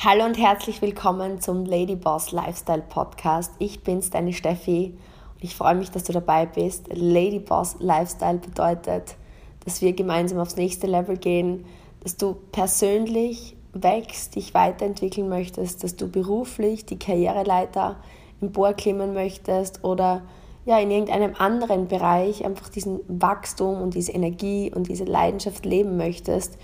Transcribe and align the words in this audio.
Hallo 0.00 0.24
und 0.24 0.38
herzlich 0.38 0.80
willkommen 0.80 1.40
zum 1.40 1.64
Lady 1.64 1.96
Boss 1.96 2.30
Lifestyle 2.30 2.84
Podcast. 2.88 3.52
Ich 3.58 3.82
bin's, 3.82 4.10
deine 4.10 4.32
Steffi, 4.32 4.94
und 5.34 5.42
ich 5.42 5.56
freue 5.56 5.74
mich, 5.74 5.90
dass 5.90 6.04
du 6.04 6.12
dabei 6.12 6.46
bist. 6.46 6.86
Lady 6.92 7.40
Boss 7.40 7.74
Lifestyle 7.80 8.38
bedeutet, 8.38 9.16
dass 9.64 9.82
wir 9.82 9.92
gemeinsam 9.94 10.38
aufs 10.38 10.54
nächste 10.54 10.86
Level 10.86 11.16
gehen, 11.16 11.64
dass 11.98 12.16
du 12.16 12.36
persönlich 12.52 13.56
wächst, 13.72 14.36
dich 14.36 14.54
weiterentwickeln 14.54 15.28
möchtest, 15.28 15.82
dass 15.82 15.96
du 15.96 16.06
beruflich 16.06 16.86
die 16.86 17.00
Karriereleiter 17.00 17.96
emporklimmen 18.40 19.14
möchtest 19.14 19.82
oder 19.82 20.22
ja, 20.64 20.78
in 20.78 20.92
irgendeinem 20.92 21.34
anderen 21.36 21.88
Bereich 21.88 22.44
einfach 22.44 22.68
diesen 22.68 23.00
Wachstum 23.08 23.82
und 23.82 23.94
diese 23.94 24.12
Energie 24.12 24.70
und 24.72 24.88
diese 24.88 25.04
Leidenschaft 25.04 25.66
leben 25.66 25.96
möchtest 25.96 26.56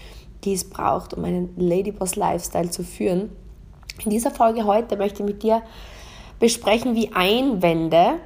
die 0.45 0.55
es 0.55 0.69
braucht, 0.69 1.15
um 1.15 1.25
einen 1.25 1.55
Ladyboss 1.57 2.17
Lifestyle 2.17 2.71
zu 2.71 2.83
führen. 2.83 3.31
In 4.05 4.11
dieser 4.11 4.31
Folge 4.31 4.65
heute 4.65 4.97
möchte 4.97 5.23
ich 5.23 5.29
mit 5.29 5.43
dir 5.43 5.63
besprechen, 6.39 6.95
wie 6.95 7.13
Einwände 7.15 8.21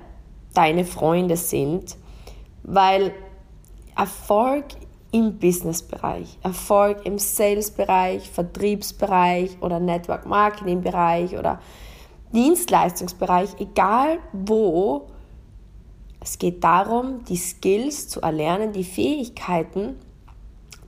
deine 0.54 0.84
Freunde 0.84 1.36
sind, 1.36 1.96
weil 2.62 3.12
Erfolg 3.96 4.64
im 5.10 5.38
Businessbereich, 5.38 6.38
Erfolg 6.42 7.04
im 7.04 7.18
Sales-Bereich, 7.18 8.28
Vertriebsbereich 8.30 9.56
oder 9.60 9.80
Network 9.80 10.26
Marketing-Bereich 10.26 11.38
oder 11.38 11.60
Dienstleistungsbereich, 12.32 13.50
egal 13.58 14.18
wo, 14.32 15.08
es 16.20 16.38
geht 16.38 16.62
darum, 16.62 17.24
die 17.24 17.36
Skills 17.36 18.08
zu 18.08 18.20
erlernen, 18.20 18.72
die 18.72 18.84
Fähigkeiten 18.84 19.96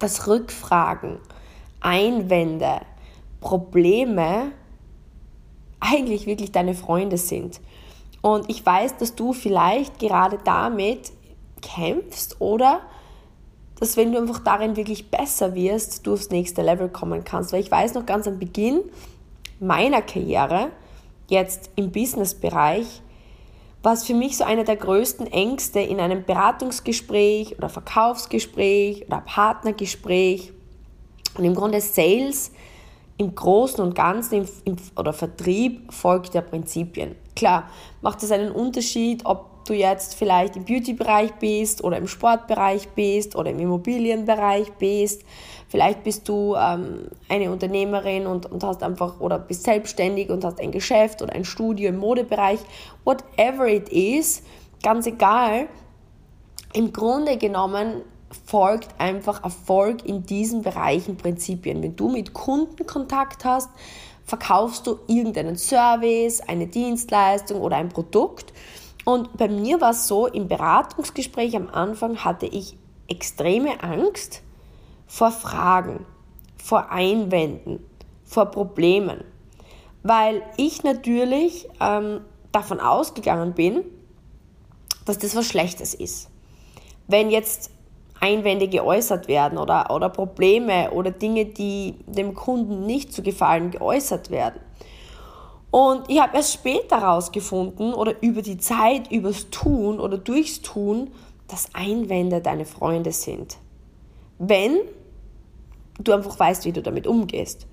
dass 0.01 0.27
Rückfragen, 0.27 1.19
Einwände, 1.81 2.81
Probleme 3.41 4.53
eigentlich 5.79 6.27
wirklich 6.27 6.53
deine 6.53 6.75
Freunde 6.75 7.17
sind. 7.17 7.61
Und 8.21 8.51
ich 8.51 8.65
weiß, 8.65 8.97
dass 8.99 9.15
du 9.15 9.33
vielleicht 9.33 9.99
gerade 9.99 10.39
damit 10.45 11.13
kämpfst 11.63 12.41
oder 12.41 12.81
dass 13.79 13.97
wenn 13.97 14.13
du 14.13 14.19
einfach 14.19 14.41
darin 14.41 14.77
wirklich 14.77 15.11
besser 15.11 15.55
wirst, 15.55 16.07
du 16.07 16.13
aufs 16.13 16.29
nächste 16.29 16.61
Level 16.61 16.91
kommen 16.91 17.25
kannst. 17.25 17.53
Weil 17.53 17.63
ich 17.63 17.71
weiß 17.71 17.95
noch 17.95 18.05
ganz 18.05 18.29
am 18.29 18.39
Beginn 18.39 18.83
meiner 19.59 20.03
Karriere, 20.03 20.71
jetzt 21.29 21.71
im 21.77 21.91
Businessbereich, 21.91 23.01
war 23.83 23.95
es 23.95 24.05
für 24.05 24.15
mich 24.15 24.37
so 24.37 24.45
einer 24.45 24.65
der 24.65 24.77
größten 24.77 25.27
Ängste 25.27 25.81
in 25.81 26.01
einem 26.01 26.25
Beratungsgespräch 26.25 27.57
oder 27.57 27.69
Verkaufsgespräch 27.69 29.07
oder 29.07 29.23
Partnergespräch 29.23 30.53
und 31.37 31.45
im 31.45 31.55
Grunde 31.55 31.81
Sales 31.81 32.53
im 33.17 33.35
Großen 33.35 33.85
und 33.85 33.95
Ganzen 33.95 34.43
im, 34.43 34.49
im, 34.65 34.77
oder 34.97 35.13
Vertrieb 35.13 35.93
folgt 35.93 36.33
der 36.35 36.41
Prinzipien. 36.41 37.17
Klar, 37.37 37.69
macht 38.01 38.23
es 38.23 38.33
einen 38.33 38.51
Unterschied, 38.51 39.27
ob 39.27 39.67
du 39.67 39.75
jetzt 39.75 40.15
vielleicht 40.15 40.57
im 40.57 40.65
Beauty-Bereich 40.65 41.35
bist 41.35 41.85
oder 41.85 41.99
im 41.99 42.09
Sportbereich 42.09 42.89
bist 42.91 43.37
oder 43.37 43.51
im 43.51 43.59
Immobilienbereich 43.59 44.73
bist. 44.73 45.23
Vielleicht 45.71 46.03
bist 46.03 46.29
du 46.29 46.57
ähm, 46.57 47.07
eine 47.29 47.53
Unternehmerin 47.53 48.27
und, 48.27 48.51
und 48.51 48.65
hast 48.65 48.83
einfach 48.83 49.21
oder 49.21 49.39
bist 49.39 49.63
selbstständig 49.63 50.29
und 50.29 50.45
hast 50.45 50.59
ein 50.59 50.73
Geschäft 50.73 51.23
oder 51.23 51.33
ein 51.33 51.45
Studio 51.45 51.91
im 51.91 51.99
Modebereich. 51.99 52.59
Whatever 53.05 53.69
it 53.69 53.89
is, 53.89 54.43
ganz 54.83 55.07
egal. 55.07 55.69
Im 56.73 56.93
Grunde 56.93 57.37
genommen 57.37 58.03
folgt 58.45 58.89
einfach 58.99 59.45
Erfolg 59.45 60.05
in 60.05 60.25
diesen 60.27 60.63
Bereichen 60.63 61.17
Prinzipien. 61.17 61.81
Wenn 61.85 61.95
du 61.95 62.09
mit 62.09 62.35
Kunden 62.35 62.85
Kontakt 62.85 63.45
hast, 63.45 63.71
verkaufst 64.25 64.89
du 64.89 64.99
irgendeinen 65.07 65.57
Service, 65.57 66.41
eine 66.41 66.67
Dienstleistung 66.67 67.61
oder 67.61 67.77
ein 67.77 67.91
Produkt. 67.91 68.53
Und 69.05 69.37
bei 69.37 69.47
mir 69.47 69.81
war 69.81 69.91
es 69.91 70.09
so, 70.09 70.27
im 70.27 70.49
Beratungsgespräch 70.49 71.55
am 71.55 71.69
Anfang 71.69 72.25
hatte 72.25 72.47
ich 72.47 72.77
extreme 73.07 73.81
Angst, 73.85 74.43
vor 75.11 75.33
Fragen, 75.33 76.07
vor 76.57 76.91
Einwänden, 76.91 77.85
vor 78.25 78.47
Problemen, 78.47 79.25
weil 80.05 80.41
ich 80.57 80.85
natürlich 80.85 81.69
ähm, 81.81 82.21
davon 82.53 82.79
ausgegangen 82.79 83.53
bin, 83.53 83.83
dass 85.07 85.19
das 85.19 85.35
was 85.35 85.47
Schlechtes 85.47 85.95
ist. 85.95 86.31
Wenn 87.09 87.29
jetzt 87.29 87.73
Einwände 88.21 88.69
geäußert 88.69 89.27
werden 89.27 89.59
oder, 89.59 89.91
oder 89.91 90.11
Probleme 90.11 90.93
oder 90.93 91.11
Dinge, 91.11 91.45
die 91.45 91.97
dem 92.07 92.35
Kunden 92.35 92.87
nicht 92.87 93.13
zu 93.13 93.25
gefallen, 93.25 93.73
geäußert 93.73 94.31
werden. 94.31 94.61
Und 95.73 96.09
ich 96.09 96.21
habe 96.21 96.37
erst 96.37 96.55
später 96.55 97.01
herausgefunden 97.01 97.95
oder 97.95 98.15
über 98.23 98.43
die 98.43 98.59
Zeit, 98.59 99.11
übers 99.11 99.51
Tun 99.51 99.99
oder 99.99 100.19
durchs 100.19 100.63
Tun, 100.63 101.11
dass 101.49 101.75
Einwände 101.75 102.41
deine 102.41 102.65
Freunde 102.65 103.11
sind. 103.11 103.57
Wenn 104.39 104.79
du 106.03 106.13
einfach 106.13 106.39
weißt, 106.39 106.65
wie 106.65 106.73
du 106.73 106.83
damit 106.83 107.07
umgehst. 107.07 107.67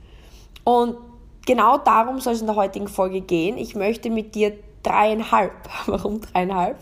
Und 0.64 0.98
genau 1.46 1.78
darum 1.78 2.20
soll 2.20 2.34
es 2.34 2.42
in 2.42 2.48
der 2.48 2.56
heutigen 2.56 2.88
Folge 2.88 3.22
gehen. 3.22 3.58
Ich 3.58 3.76
möchte 3.76 4.10
mit 4.10 4.36
dir 4.36 4.58
dreieinhalb, 4.84 5.54
warum 5.86 6.22
dreieinhalb? 6.22 6.78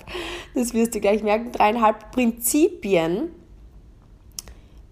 Das 0.54 0.74
wirst 0.74 0.96
du 0.96 1.00
gleich 1.00 1.24
merken, 1.24 1.52
dreieinhalb 1.52 2.12
Prinzipien 2.12 3.30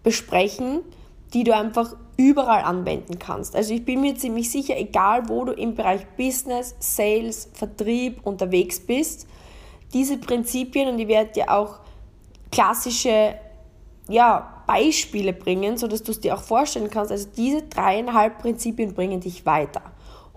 besprechen, 0.04 0.82
die 1.34 1.44
du 1.44 1.56
einfach 1.56 1.96
überall 2.18 2.64
anwenden 2.64 3.18
kannst. 3.18 3.56
Also 3.56 3.74
ich 3.74 3.86
bin 3.86 4.02
mir 4.02 4.16
ziemlich 4.16 4.52
sicher, 4.52 4.78
egal 4.78 5.30
wo 5.30 5.46
du 5.46 5.54
im 5.54 5.74
Bereich 5.74 6.06
Business, 6.18 6.76
Sales, 6.80 7.50
Vertrieb 7.54 8.20
unterwegs 8.24 8.80
bist, 8.80 9.28
diese 9.94 10.18
Prinzipien 10.18 10.90
und 10.90 11.00
ich 11.00 11.08
werde 11.08 11.32
dir 11.32 11.52
auch 11.52 11.80
klassische 12.52 13.36
ja, 14.08 14.53
Beispiele 14.66 15.34
bringen, 15.34 15.78
sodass 15.78 16.04
du 16.04 16.12
es 16.12 16.20
dir 16.20 16.36
auch 16.36 16.42
vorstellen 16.42 16.90
kannst. 16.90 17.12
Also 17.12 17.28
diese 17.36 17.64
dreieinhalb 17.64 18.40
Prinzipien 18.40 18.94
bringen 18.94 19.20
dich 19.20 19.46
weiter. 19.46 19.82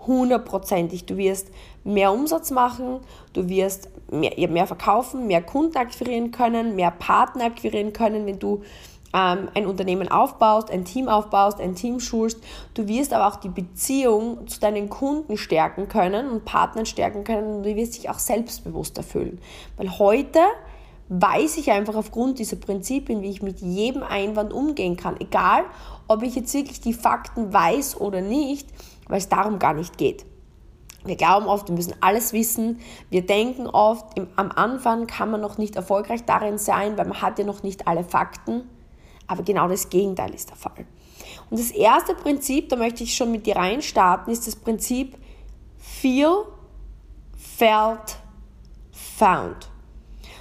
Hundertprozentig. 0.05 1.05
Du 1.05 1.17
wirst 1.17 1.49
mehr 1.83 2.13
Umsatz 2.13 2.51
machen, 2.51 2.99
du 3.33 3.49
wirst 3.49 3.89
mehr, 4.09 4.47
mehr 4.47 4.67
verkaufen, 4.67 5.27
mehr 5.27 5.41
Kunden 5.41 5.77
akquirieren 5.77 6.31
können, 6.31 6.75
mehr 6.75 6.91
Partner 6.91 7.45
akquirieren 7.45 7.93
können, 7.93 8.25
wenn 8.25 8.39
du 8.39 8.61
ähm, 9.13 9.49
ein 9.53 9.65
Unternehmen 9.65 10.09
aufbaust, 10.09 10.69
ein 10.69 10.85
Team 10.85 11.07
aufbaust, 11.07 11.59
ein 11.59 11.75
Team 11.75 11.99
schulst. 11.99 12.39
Du 12.73 12.87
wirst 12.87 13.13
aber 13.13 13.27
auch 13.27 13.37
die 13.37 13.49
Beziehung 13.49 14.47
zu 14.47 14.59
deinen 14.59 14.89
Kunden 14.89 15.37
stärken 15.37 15.87
können 15.87 16.29
und 16.29 16.45
Partnern 16.45 16.85
stärken 16.85 17.23
können 17.23 17.57
und 17.57 17.63
du 17.63 17.75
wirst 17.75 17.97
dich 17.97 18.09
auch 18.09 18.19
selbstbewusster 18.19 19.03
fühlen. 19.03 19.39
Weil 19.77 19.97
heute 19.97 20.39
weiß 21.09 21.57
ich 21.57 21.71
einfach 21.71 21.95
aufgrund 21.95 22.39
dieser 22.39 22.57
Prinzipien, 22.57 23.21
wie 23.21 23.29
ich 23.29 23.41
mit 23.41 23.59
jedem 23.59 24.03
Einwand 24.03 24.51
umgehen 24.51 24.97
kann. 24.97 25.19
Egal, 25.19 25.63
ob 26.07 26.23
ich 26.23 26.35
jetzt 26.35 26.53
wirklich 26.53 26.81
die 26.81 26.93
Fakten 26.93 27.53
weiß 27.53 27.99
oder 27.99 28.21
nicht, 28.21 28.67
weil 29.07 29.17
es 29.17 29.29
darum 29.29 29.59
gar 29.59 29.73
nicht 29.73 29.97
geht. 29.97 30.25
Wir 31.05 31.15
glauben 31.15 31.47
oft, 31.47 31.69
wir 31.69 31.75
müssen 31.75 31.95
alles 32.01 32.33
wissen. 32.33 32.79
Wir 33.09 33.25
denken 33.25 33.67
oft, 33.67 34.17
im, 34.17 34.27
am 34.35 34.51
Anfang 34.51 35.07
kann 35.07 35.31
man 35.31 35.39
noch 35.39 35.57
nicht 35.57 35.77
erfolgreich 35.77 36.25
darin 36.25 36.57
sein, 36.57 36.97
weil 36.97 37.07
man 37.07 37.21
hat 37.21 37.39
ja 37.39 37.45
noch 37.45 37.63
nicht 37.63 37.87
alle 37.87 38.03
Fakten. 38.03 38.69
Aber 39.27 39.43
genau 39.43 39.67
das 39.69 39.89
Gegenteil 39.89 40.33
ist 40.33 40.49
der 40.49 40.57
Fall. 40.57 40.85
Und 41.49 41.59
das 41.59 41.71
erste 41.71 42.13
Prinzip, 42.13 42.69
da 42.69 42.75
möchte 42.75 43.03
ich 43.03 43.15
schon 43.15 43.31
mit 43.31 43.45
dir 43.45 43.55
reinstarten, 43.55 44.31
ist 44.33 44.47
das 44.47 44.55
Prinzip 44.55 45.17
Feel, 45.77 46.43
Felt, 47.37 48.17
Found. 49.17 49.69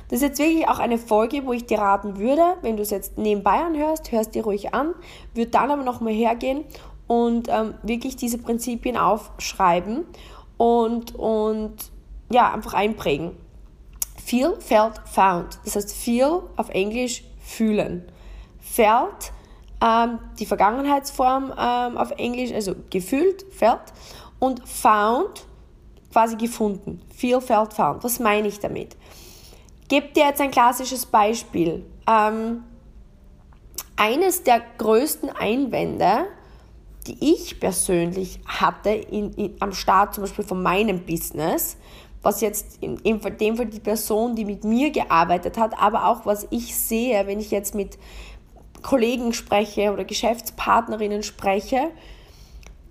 Das 0.09 0.19
ist 0.19 0.23
jetzt 0.23 0.39
wirklich 0.39 0.69
auch 0.69 0.79
eine 0.79 0.99
Folge, 0.99 1.45
wo 1.47 1.53
ich 1.53 1.67
dir 1.67 1.79
raten 1.79 2.19
würde, 2.19 2.57
wenn 2.63 2.77
du 2.77 2.83
es 2.83 2.91
jetzt 2.91 3.19
nebenbei 3.19 3.61
anhörst, 3.61 4.13
hörst 4.13 4.35
dir 4.35 4.45
ruhig 4.45 4.73
an, 4.73 4.95
würde 5.35 5.51
dann 5.51 5.71
aber 5.71 5.83
nochmal 5.83 6.13
hergehen 6.13 6.65
und 7.07 7.49
ähm, 7.49 7.75
wirklich 7.83 8.17
diese 8.17 8.39
Prinzipien 8.39 8.97
aufschreiben 8.97 10.05
und, 10.57 11.15
und 11.15 11.75
ja, 12.31 12.53
einfach 12.53 12.75
einprägen. 12.75 13.33
Feel, 14.25 14.57
felt, 14.61 15.01
found. 15.07 15.59
Das 15.65 15.77
heißt, 15.77 15.95
feel 15.95 16.43
auf 16.57 16.69
Englisch 16.71 17.25
fühlen. 17.39 18.05
Felt, 18.61 19.33
ähm, 19.81 20.19
die 20.39 20.47
Vergangenheitsform 20.47 21.53
ähm, 21.57 21.97
auf 21.97 22.11
Englisch, 22.13 22.53
also 22.53 22.75
gefühlt, 22.91 23.45
felt. 23.53 23.93
Und 24.39 24.69
found, 24.69 25.47
quasi 26.13 26.37
gefunden. 26.37 27.03
Feel, 27.15 27.41
felt, 27.41 27.73
found. 27.73 28.03
Was 28.03 28.19
meine 28.19 28.49
ich 28.49 28.59
damit? 28.59 28.97
Gebe 29.89 30.09
dir 30.09 30.27
jetzt 30.27 30.41
ein 30.41 30.51
klassisches 30.51 31.07
Beispiel. 31.07 31.85
Ähm, 32.09 32.65
eines 33.97 34.43
der 34.43 34.63
größten 34.79 35.31
Einwände, 35.31 36.27
die 37.07 37.17
ich 37.21 37.61
persönlich 37.61 38.41
hatte 38.47 38.91
in, 38.91 39.33
in, 39.35 39.57
am 39.61 39.73
Start 39.73 40.15
zum 40.15 40.25
Beispiel 40.25 40.45
von 40.45 40.63
meinem 40.63 41.05
Business, 41.05 41.77
was 42.23 42.41
jetzt 42.41 42.83
in, 42.83 42.97
in 42.99 43.21
dem 43.21 43.57
Fall 43.57 43.67
die 43.67 43.81
Person, 43.81 44.35
die 44.35 44.45
mit 44.45 44.65
mir 44.65 44.91
gearbeitet 44.91 45.59
hat, 45.59 45.81
aber 45.81 46.09
auch 46.09 46.27
was 46.27 46.47
ich 46.51 46.77
sehe, 46.77 47.27
wenn 47.27 47.39
ich 47.39 47.51
jetzt 47.51 47.75
mit 47.75 47.99
Kollegen 48.83 49.33
spreche 49.33 49.93
oder 49.93 50.05
Geschäftspartnerinnen 50.05 51.23
spreche, 51.23 51.91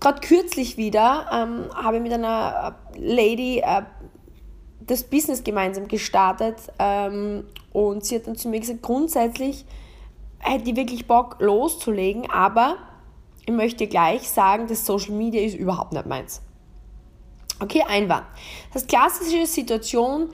gerade 0.00 0.20
kürzlich 0.20 0.76
wieder 0.76 1.26
ähm, 1.32 1.64
habe 1.74 1.96
ich 1.96 2.02
mit 2.02 2.12
einer 2.12 2.76
Lady 2.96 3.58
äh, 3.58 3.82
das 4.86 5.04
Business 5.04 5.42
gemeinsam 5.42 5.88
gestartet 5.88 6.56
ähm, 6.78 7.44
und 7.72 8.04
sie 8.04 8.16
hat 8.16 8.26
dann 8.26 8.36
zu 8.36 8.48
mir 8.48 8.60
gesagt, 8.60 8.82
grundsätzlich 8.82 9.64
hätte 10.38 10.70
ich 10.70 10.76
wirklich 10.76 11.06
Bock 11.06 11.36
loszulegen, 11.40 12.30
aber 12.30 12.76
ich 13.46 13.52
möchte 13.52 13.86
gleich 13.86 14.28
sagen, 14.28 14.66
dass 14.66 14.86
Social 14.86 15.12
Media 15.12 15.42
ist 15.42 15.54
überhaupt 15.54 15.92
nicht 15.92 16.06
meins. 16.06 16.42
Okay, 17.60 17.82
Einwand. 17.88 18.26
Das 18.72 18.86
klassische 18.86 19.46
Situation, 19.46 20.30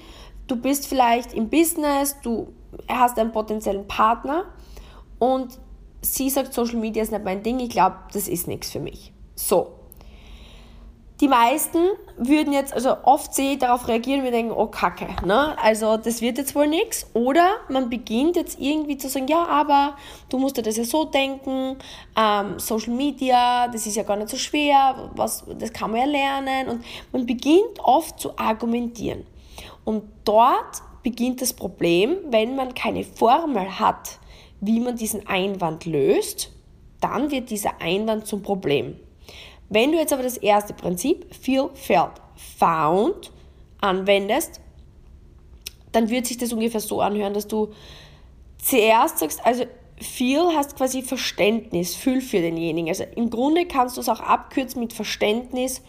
du 0.49 0.57
bist 0.57 0.87
vielleicht 0.87 1.35
im 1.35 1.49
Business, 1.49 2.17
du 2.23 2.53
hast 2.89 3.19
einen 3.19 3.33
potenziellen 3.33 3.87
Partner 3.87 4.47
und 5.19 5.59
sie 6.01 6.31
sagt, 6.31 6.53
Social 6.53 6.77
Media 6.77 7.03
ist 7.03 7.13
nicht 7.13 7.25
mein 7.25 7.43
Ding, 7.43 7.61
ich 7.61 7.71
glaube, 7.71 7.97
das 8.13 8.29
ist 8.29 8.49
nichts 8.49 8.71
für 8.71 8.81
mich. 8.81 9.13
So, 9.35 9.82
die 11.23 11.29
meisten 11.29 11.79
würden 12.17 12.53
jetzt, 12.53 12.75
also 12.75 12.97
oft 13.05 13.33
sehe 13.33 13.53
ich 13.53 13.59
darauf 13.61 13.87
reagieren 13.87 14.25
wir 14.25 14.33
denken, 14.33 14.53
oh 14.53 14.67
Kacke, 14.67 15.07
ne? 15.25 15.57
also 15.57 15.97
das 15.97 16.21
wird 16.21 16.37
jetzt 16.37 16.57
wohl 16.57 16.67
nichts. 16.67 17.07
Oder 17.15 17.59
man 17.69 17.89
beginnt 17.89 18.35
jetzt 18.35 18.59
irgendwie 18.59 18.99
zu 18.99 19.09
sagen, 19.09 19.29
ja, 19.29 19.47
aber 19.47 19.97
du 20.31 20.39
musst 20.39 20.57
dir 20.57 20.63
das 20.63 20.77
ja 20.77 20.85
so 20.85 21.05
denken, 21.05 21.77
ähm, 22.17 22.59
Social 22.59 22.93
Media, 22.93 23.69
das 23.69 23.87
ist 23.87 23.95
ja 23.95 24.03
gar 24.03 24.17
nicht 24.17 24.31
so 24.31 24.37
schwer, 24.37 25.11
was, 25.15 25.45
das 25.61 25.73
kann 25.73 25.93
man 25.93 26.01
ja 26.01 26.07
lernen. 26.07 26.69
Und 26.69 26.85
man 27.13 27.25
beginnt 27.25 27.79
oft 27.85 28.19
zu 28.19 28.37
argumentieren. 28.37 29.25
Und 29.85 30.03
dort 30.25 30.83
beginnt 31.05 31.41
das 31.41 31.53
Problem, 31.53 32.17
wenn 32.31 32.57
man 32.57 32.75
keine 32.75 33.05
Formel 33.05 33.79
hat, 33.79 34.19
wie 34.61 34.81
man 34.81 34.97
diesen 34.97 35.25
Einwand 35.29 35.87
löst, 35.87 36.51
dann 37.01 37.31
wird 37.31 37.51
dieser 37.51 37.81
Einwand 37.81 38.27
zum 38.27 38.43
Problem. 38.43 38.97
Wenn 39.73 39.91
du 39.91 39.97
jetzt 39.97 40.13
aber 40.13 40.23
das 40.23 40.37
erste 40.37 40.75
Prinzip, 40.75 41.35
Feel, 41.35 41.71
Felt, 41.73 42.21
Found, 42.59 43.33
anwendest, 43.81 44.61
dann 45.93 46.11
wird 46.11 46.27
sich 46.27 46.37
das 46.37 46.53
ungefähr 46.53 46.81
so 46.81 47.01
anhören, 47.01 47.33
dass 47.33 47.49
du 47.49 47.73
zuerst 48.59 49.19
sagst, 49.19 49.45
also 49.47 49.65
Feel 49.99 50.55
heißt 50.55 50.77
quasi 50.77 51.01
Verständnis, 51.01 51.95
Fühl 51.95 52.21
für 52.21 52.43
denjenigen. 52.43 52.91
Also 52.91 53.05
im 53.17 53.31
Grunde 53.31 53.65
kannst 53.65 53.97
du 53.97 54.03
es 54.03 54.11
auch 54.11 54.21
abkürzen 54.21 54.79
mit 54.81 54.93
Verständnis 54.93 55.81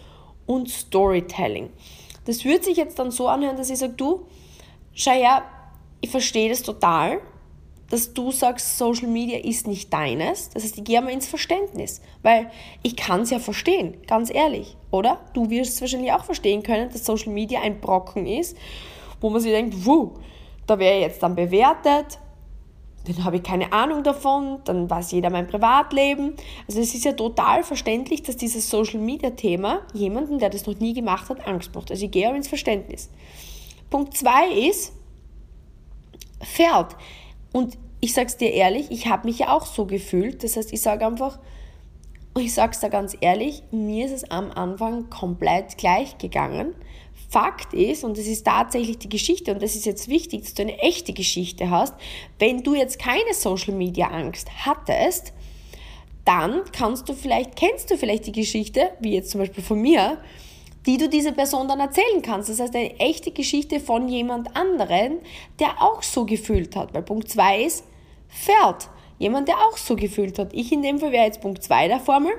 und 0.45 0.69
Storytelling. 0.69 1.69
Das 2.23 2.45
wird 2.45 2.63
sich 2.63 2.77
jetzt 2.77 2.99
dann 2.99 3.11
so 3.11 3.27
anhören, 3.27 3.57
dass 3.57 3.69
ich 3.69 3.79
sage, 3.79 3.93
du, 3.93 4.25
schau 4.93 5.11
her, 5.11 5.43
ich 5.99 6.09
verstehe 6.09 6.47
das 6.47 6.63
total, 6.63 7.19
dass 7.93 8.11
du 8.11 8.31
sagst, 8.31 8.79
Social 8.79 9.07
Media 9.07 9.37
ist 9.37 9.67
nicht 9.67 9.93
deines. 9.93 10.49
Das 10.49 10.63
heißt, 10.63 10.79
ich 10.79 10.83
gehe 10.83 10.99
mal 10.99 11.11
ins 11.11 11.27
Verständnis, 11.27 12.01
weil 12.23 12.49
ich 12.81 12.95
kann 12.95 13.21
es 13.21 13.29
ja 13.29 13.37
verstehen, 13.37 13.93
ganz 14.07 14.33
ehrlich, 14.33 14.75
oder? 14.89 15.19
Du 15.35 15.51
wirst 15.51 15.75
es 15.75 15.81
wahrscheinlich 15.81 16.11
auch 16.11 16.23
verstehen 16.23 16.63
können, 16.63 16.89
dass 16.89 17.05
Social 17.05 17.31
Media 17.31 17.61
ein 17.61 17.79
Brocken 17.79 18.25
ist, 18.25 18.57
wo 19.21 19.29
man 19.29 19.41
sich 19.41 19.51
denkt, 19.51 19.85
wuh, 19.85 20.13
da 20.65 20.79
wäre 20.79 21.01
jetzt 21.01 21.21
dann 21.21 21.35
bewertet, 21.35 22.17
dann 23.05 23.23
habe 23.23 23.35
ich 23.35 23.43
keine 23.43 23.71
Ahnung 23.71 24.01
davon, 24.01 24.61
dann 24.65 24.89
weiß 24.89 25.11
jeder 25.11 25.29
mein 25.29 25.45
Privatleben. 25.45 26.33
Also 26.67 26.79
es 26.79 26.95
ist 26.95 27.05
ja 27.05 27.11
total 27.11 27.63
verständlich, 27.63 28.23
dass 28.23 28.37
dieses 28.37 28.71
Social 28.71 28.99
Media 28.99 29.29
Thema 29.29 29.81
jemanden, 29.93 30.39
der 30.39 30.49
das 30.49 30.65
noch 30.65 30.79
nie 30.79 30.93
gemacht 30.93 31.29
hat, 31.29 31.45
Angst 31.45 31.75
macht. 31.75 31.91
Also 31.91 32.05
ich 32.05 32.11
gehe 32.11 32.27
auch 32.27 32.33
ins 32.33 32.47
Verständnis. 32.47 33.11
Punkt 33.91 34.17
zwei 34.17 34.47
ist, 34.67 34.93
Pferd. 36.43 36.95
Und 37.51 37.77
ich 38.03 38.13
sag's 38.13 38.35
dir 38.35 38.51
ehrlich, 38.51 38.87
ich 38.89 39.07
habe 39.07 39.25
mich 39.25 39.39
ja 39.39 39.55
auch 39.55 39.65
so 39.65 39.85
gefühlt. 39.85 40.43
Das 40.43 40.57
heißt, 40.57 40.73
ich 40.73 40.81
sage 40.81 41.05
einfach, 41.05 41.39
ich 42.37 42.53
sag's 42.53 42.81
da 42.81 42.89
ganz 42.89 43.15
ehrlich, 43.21 43.63
mir 43.71 44.05
ist 44.05 44.11
es 44.11 44.29
am 44.29 44.51
Anfang 44.51 45.09
komplett 45.09 45.77
gleich 45.77 46.17
gegangen. 46.17 46.75
Fakt 47.29 47.73
ist, 47.73 48.03
und 48.03 48.17
das 48.17 48.25
ist 48.25 48.43
tatsächlich 48.43 48.97
die 48.97 49.07
Geschichte, 49.07 49.53
und 49.53 49.63
das 49.63 49.75
ist 49.75 49.85
jetzt 49.85 50.09
wichtig, 50.09 50.41
dass 50.41 50.53
du 50.53 50.63
eine 50.63 50.77
echte 50.79 51.13
Geschichte 51.13 51.69
hast, 51.69 51.93
wenn 52.39 52.61
du 52.61 52.75
jetzt 52.75 52.99
keine 52.99 53.33
Social 53.33 53.73
Media 53.73 54.07
Angst 54.07 54.49
hattest, 54.65 55.31
dann 56.25 56.61
kannst 56.73 57.07
du 57.07 57.13
vielleicht, 57.13 57.55
kennst 57.55 57.89
du 57.89 57.97
vielleicht 57.97 58.27
die 58.27 58.33
Geschichte, 58.33 58.89
wie 58.99 59.13
jetzt 59.13 59.31
zum 59.31 59.39
Beispiel 59.39 59.63
von 59.63 59.81
mir, 59.81 60.17
die 60.85 60.97
du 60.97 61.07
dieser 61.07 61.31
Person 61.31 61.69
dann 61.69 61.79
erzählen 61.79 62.21
kannst. 62.21 62.49
Das 62.49 62.59
heißt, 62.59 62.75
eine 62.75 62.99
echte 62.99 63.31
Geschichte 63.31 63.79
von 63.79 64.09
jemand 64.09 64.57
anderen, 64.57 65.19
der 65.57 65.81
auch 65.81 66.03
so 66.03 66.25
gefühlt 66.25 66.75
hat. 66.75 66.93
Weil 66.93 67.03
Punkt 67.03 67.29
2 67.29 67.63
ist, 67.63 67.85
Pferd. 68.33 68.89
Jemand, 69.19 69.47
der 69.47 69.57
auch 69.57 69.77
so 69.77 69.95
gefühlt 69.95 70.39
hat. 70.39 70.53
Ich 70.53 70.71
in 70.71 70.81
dem 70.81 70.99
Fall 70.99 71.11
wäre 71.11 71.25
jetzt 71.25 71.41
Punkt 71.41 71.63
2 71.63 71.87
der 71.87 71.99
Formel. 71.99 72.33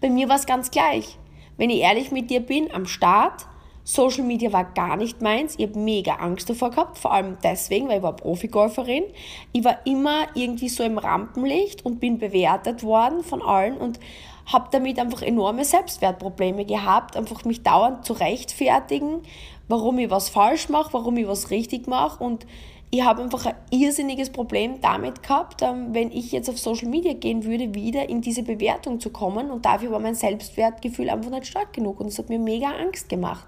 Bei 0.00 0.10
mir 0.10 0.28
war 0.28 0.36
es 0.36 0.46
ganz 0.46 0.70
gleich. 0.70 1.16
Wenn 1.56 1.70
ich 1.70 1.80
ehrlich 1.80 2.10
mit 2.10 2.28
dir 2.28 2.40
bin, 2.40 2.72
am 2.72 2.86
Start, 2.86 3.46
Social 3.84 4.24
Media 4.24 4.52
war 4.52 4.64
gar 4.64 4.96
nicht 4.96 5.22
meins. 5.22 5.54
Ich 5.58 5.66
habe 5.68 5.78
mega 5.78 6.14
Angst 6.14 6.48
davor 6.48 6.70
gehabt, 6.70 6.98
vor 6.98 7.12
allem 7.12 7.36
deswegen, 7.42 7.88
weil 7.88 7.98
ich 7.98 8.02
war 8.02 8.14
Profigolferin. 8.14 9.04
Ich 9.52 9.64
war 9.64 9.78
immer 9.84 10.26
irgendwie 10.34 10.68
so 10.68 10.84
im 10.84 10.98
Rampenlicht 10.98 11.84
und 11.84 11.98
bin 11.98 12.18
bewertet 12.18 12.82
worden 12.84 13.24
von 13.24 13.42
allen 13.42 13.76
und 13.76 13.98
habe 14.46 14.68
damit 14.70 14.98
einfach 14.98 15.22
enorme 15.22 15.64
Selbstwertprobleme 15.64 16.64
gehabt, 16.64 17.16
einfach 17.16 17.44
mich 17.44 17.62
dauernd 17.62 18.04
zu 18.04 18.12
rechtfertigen, 18.12 19.22
warum 19.68 19.98
ich 19.98 20.10
was 20.10 20.28
falsch 20.28 20.68
mache, 20.68 20.92
warum 20.92 21.16
ich 21.16 21.26
was 21.26 21.50
richtig 21.50 21.86
mache 21.86 22.22
und 22.22 22.46
ich 22.94 23.02
habe 23.02 23.22
einfach 23.22 23.46
ein 23.46 23.54
irrsinniges 23.70 24.28
Problem 24.28 24.82
damit 24.82 25.22
gehabt, 25.22 25.62
ähm, 25.62 25.94
wenn 25.94 26.12
ich 26.12 26.30
jetzt 26.30 26.50
auf 26.50 26.58
Social 26.58 26.88
Media 26.88 27.14
gehen 27.14 27.42
würde, 27.42 27.74
wieder 27.74 28.06
in 28.10 28.20
diese 28.20 28.42
Bewertung 28.42 29.00
zu 29.00 29.08
kommen 29.08 29.50
und 29.50 29.64
dafür 29.64 29.92
war 29.92 29.98
mein 29.98 30.14
Selbstwertgefühl 30.14 31.08
einfach 31.08 31.30
nicht 31.30 31.46
stark 31.46 31.72
genug 31.72 32.00
und 32.00 32.06
das 32.08 32.18
hat 32.18 32.28
mir 32.28 32.38
mega 32.38 32.68
Angst 32.68 33.08
gemacht. 33.08 33.46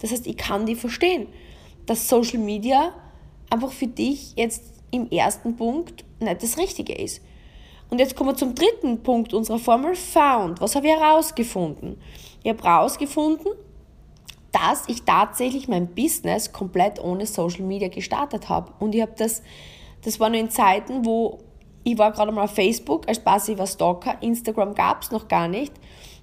Das 0.00 0.12
heißt, 0.12 0.28
ich 0.28 0.36
kann 0.36 0.66
die 0.66 0.76
verstehen, 0.76 1.26
dass 1.86 2.08
Social 2.08 2.38
Media 2.38 2.92
einfach 3.50 3.72
für 3.72 3.88
dich 3.88 4.34
jetzt 4.36 4.62
im 4.92 5.10
ersten 5.10 5.56
Punkt 5.56 6.04
nicht 6.20 6.42
das 6.44 6.56
Richtige 6.56 6.94
ist. 6.94 7.20
Und 7.90 7.98
jetzt 7.98 8.14
kommen 8.14 8.30
wir 8.30 8.36
zum 8.36 8.54
dritten 8.54 9.02
Punkt 9.02 9.34
unserer 9.34 9.58
Formel 9.58 9.96
Found. 9.96 10.60
Was 10.60 10.76
habe 10.76 10.86
ich 10.86 10.92
herausgefunden? 10.92 12.00
Ich 12.44 12.50
habe 12.50 12.62
herausgefunden, 12.62 13.50
dass 14.56 14.88
ich 14.88 15.02
tatsächlich 15.02 15.68
mein 15.68 15.88
Business 15.88 16.52
komplett 16.52 17.02
ohne 17.02 17.26
Social 17.26 17.62
Media 17.62 17.88
gestartet 17.88 18.48
habe. 18.48 18.72
Und 18.78 18.94
ich 18.94 19.02
habe 19.02 19.12
das, 19.16 19.42
das 20.02 20.18
war 20.18 20.30
nur 20.30 20.40
in 20.40 20.50
Zeiten, 20.50 21.04
wo 21.04 21.40
ich 21.84 21.98
war 21.98 22.10
gerade 22.10 22.32
mal 22.32 22.44
auf 22.44 22.54
Facebook 22.54 23.06
als 23.06 23.20
passiver 23.20 23.66
Stalker, 23.66 24.20
Instagram 24.20 24.74
gab 24.74 25.02
es 25.02 25.10
noch 25.10 25.28
gar 25.28 25.46
nicht. 25.46 25.72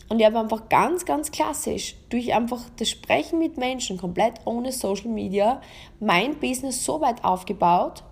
Und 0.10 0.20
ich 0.20 0.26
habe 0.26 0.40
einfach 0.40 0.68
ganz, 0.68 1.06
ganz 1.06 1.32
klassisch 1.32 1.96
durch 2.10 2.34
einfach 2.34 2.62
das 2.78 2.90
Sprechen 2.90 3.40
mit 3.40 3.58
Menschen 3.58 3.98
komplett 3.98 4.34
ohne 4.46 4.72
Social 4.72 5.10
Media 5.10 5.62
mein 6.00 6.38
Business 6.40 6.84
so 6.84 7.00
weit 7.02 7.24
aufgebaut, 7.24 8.04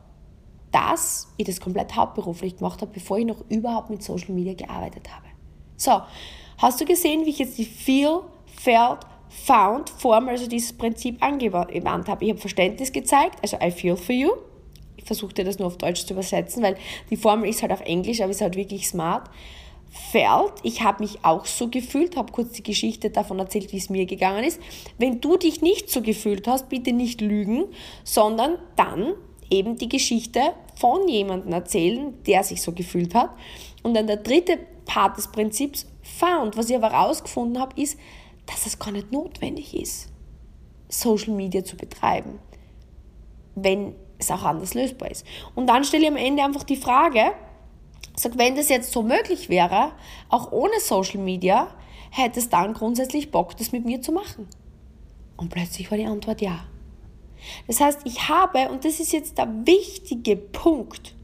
dass 0.71 1.27
ich 1.37 1.45
das 1.45 1.59
komplett 1.59 1.95
hauptberuflich 1.95 2.57
gemacht 2.57 2.81
habe, 2.81 2.91
bevor 2.93 3.17
ich 3.17 3.25
noch 3.25 3.43
überhaupt 3.49 3.89
mit 3.89 4.01
Social 4.01 4.31
Media 4.31 4.53
gearbeitet 4.53 5.09
habe. 5.13 5.25
So, 5.75 6.01
hast 6.59 6.79
du 6.79 6.85
gesehen, 6.85 7.25
wie 7.25 7.31
ich 7.31 7.39
jetzt 7.39 7.57
die 7.57 7.65
Feel, 7.65 8.21
Felt, 8.45 8.99
Found 9.45 9.89
Form, 9.89 10.27
also 10.27 10.47
dieses 10.47 10.73
Prinzip 10.73 11.23
angewandt 11.23 12.09
habe? 12.09 12.25
Ich 12.25 12.31
habe 12.31 12.39
Verständnis 12.39 12.91
gezeigt, 12.91 13.37
also 13.41 13.57
I 13.63 13.71
feel 13.71 13.95
for 13.95 14.13
you. 14.13 14.31
Ich 14.97 15.05
versuche 15.05 15.33
dir 15.33 15.45
das 15.45 15.57
nur 15.57 15.67
auf 15.67 15.77
Deutsch 15.77 16.05
zu 16.05 16.13
übersetzen, 16.13 16.61
weil 16.61 16.75
die 17.09 17.15
Formel 17.15 17.49
ist 17.49 17.61
halt 17.61 17.71
auf 17.71 17.81
Englisch, 17.81 18.21
aber 18.21 18.31
ist 18.31 18.41
halt 18.41 18.55
wirklich 18.55 18.87
smart. 18.87 19.29
Felt, 19.89 20.53
ich 20.63 20.83
habe 20.83 21.03
mich 21.03 21.23
auch 21.23 21.45
so 21.45 21.69
gefühlt, 21.69 22.15
habe 22.15 22.31
kurz 22.31 22.51
die 22.51 22.63
Geschichte 22.63 23.09
davon 23.09 23.39
erzählt, 23.39 23.73
wie 23.73 23.77
es 23.77 23.89
mir 23.89 24.05
gegangen 24.05 24.43
ist. 24.43 24.59
Wenn 24.97 25.21
du 25.21 25.37
dich 25.37 25.61
nicht 25.61 25.89
so 25.89 26.01
gefühlt 26.01 26.47
hast, 26.47 26.69
bitte 26.69 26.93
nicht 26.93 27.19
lügen, 27.19 27.65
sondern 28.03 28.57
dann 28.75 29.13
eben 29.49 29.77
die 29.77 29.89
Geschichte 29.89 30.53
von 30.79 31.07
jemandem 31.07 31.53
erzählen, 31.53 32.13
der 32.25 32.43
sich 32.43 32.61
so 32.61 32.71
gefühlt 32.71 33.15
hat. 33.15 33.31
Und 33.83 33.93
dann 33.95 34.07
der 34.07 34.17
dritte 34.17 34.59
Part 34.85 35.17
des 35.17 35.29
Prinzips 35.29 35.87
found, 36.01 36.57
was 36.57 36.69
ich 36.69 36.75
aber 36.75 36.91
herausgefunden 36.91 37.61
habe, 37.61 37.79
ist, 37.81 37.97
dass 38.51 38.65
es 38.65 38.77
gar 38.77 38.91
nicht 38.91 39.11
notwendig 39.11 39.73
ist, 39.73 40.09
Social 40.89 41.33
Media 41.33 41.63
zu 41.63 41.77
betreiben, 41.77 42.39
wenn 43.55 43.95
es 44.19 44.29
auch 44.29 44.43
anders 44.43 44.73
lösbar 44.73 45.09
ist. 45.09 45.25
Und 45.55 45.67
dann 45.67 45.83
stelle 45.83 46.03
ich 46.03 46.09
am 46.09 46.17
Ende 46.17 46.43
einfach 46.43 46.63
die 46.63 46.75
Frage, 46.75 47.31
sag, 48.15 48.37
wenn 48.37 48.55
das 48.55 48.69
jetzt 48.69 48.91
so 48.91 49.01
möglich 49.01 49.49
wäre, 49.49 49.93
auch 50.29 50.51
ohne 50.51 50.79
Social 50.79 51.21
Media, 51.21 51.67
hätte 52.11 52.39
es 52.39 52.49
dann 52.49 52.73
grundsätzlich 52.73 53.31
Bock, 53.31 53.55
das 53.57 53.71
mit 53.71 53.85
mir 53.85 54.01
zu 54.01 54.11
machen? 54.11 54.47
Und 55.37 55.49
plötzlich 55.49 55.89
war 55.89 55.97
die 55.97 56.05
Antwort 56.05 56.41
ja. 56.41 56.65
Das 57.67 57.79
heißt, 57.79 58.01
ich 58.03 58.27
habe, 58.27 58.69
und 58.69 58.85
das 58.85 58.99
ist 58.99 59.13
jetzt 59.13 59.37
der 59.37 59.47
wichtige 59.65 60.35
Punkt, 60.35 61.15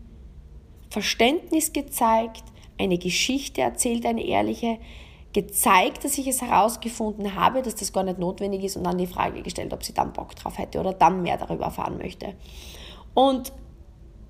Verständnis 0.89 1.73
gezeigt, 1.73 2.43
eine 2.79 2.97
Geschichte 2.97 3.61
erzählt, 3.61 4.05
eine 4.05 4.25
ehrliche, 4.25 4.79
gezeigt, 5.37 6.03
dass 6.03 6.17
ich 6.17 6.25
es 6.25 6.41
herausgefunden 6.41 7.35
habe, 7.35 7.61
dass 7.61 7.75
das 7.75 7.93
gar 7.93 8.01
nicht 8.01 8.17
notwendig 8.17 8.63
ist 8.63 8.75
und 8.75 8.83
dann 8.83 8.97
die 8.97 9.05
Frage 9.05 9.43
gestellt, 9.43 9.71
ob 9.71 9.83
sie 9.83 9.93
dann 9.93 10.11
Bock 10.11 10.35
drauf 10.35 10.57
hätte 10.57 10.79
oder 10.79 10.93
dann 10.93 11.21
mehr 11.21 11.37
darüber 11.37 11.65
erfahren 11.65 11.99
möchte. 11.99 12.33
Und 13.13 13.53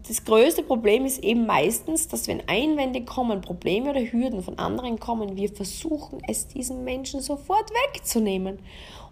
das 0.05 0.25
größte 0.25 0.63
Problem 0.63 1.05
ist 1.05 1.23
eben 1.23 1.45
meistens, 1.45 2.09
dass 2.09 2.27
wenn 2.27 2.43
Einwände 2.49 3.05
kommen, 3.05 3.39
Probleme 3.39 3.91
oder 3.91 4.01
Hürden 4.01 4.43
von 4.43 4.59
anderen 4.59 4.99
kommen, 4.99 5.37
wir 5.37 5.47
versuchen 5.47 6.19
es 6.27 6.49
diesen 6.49 6.83
Menschen 6.83 7.21
sofort 7.21 7.71
wegzunehmen. 7.93 8.59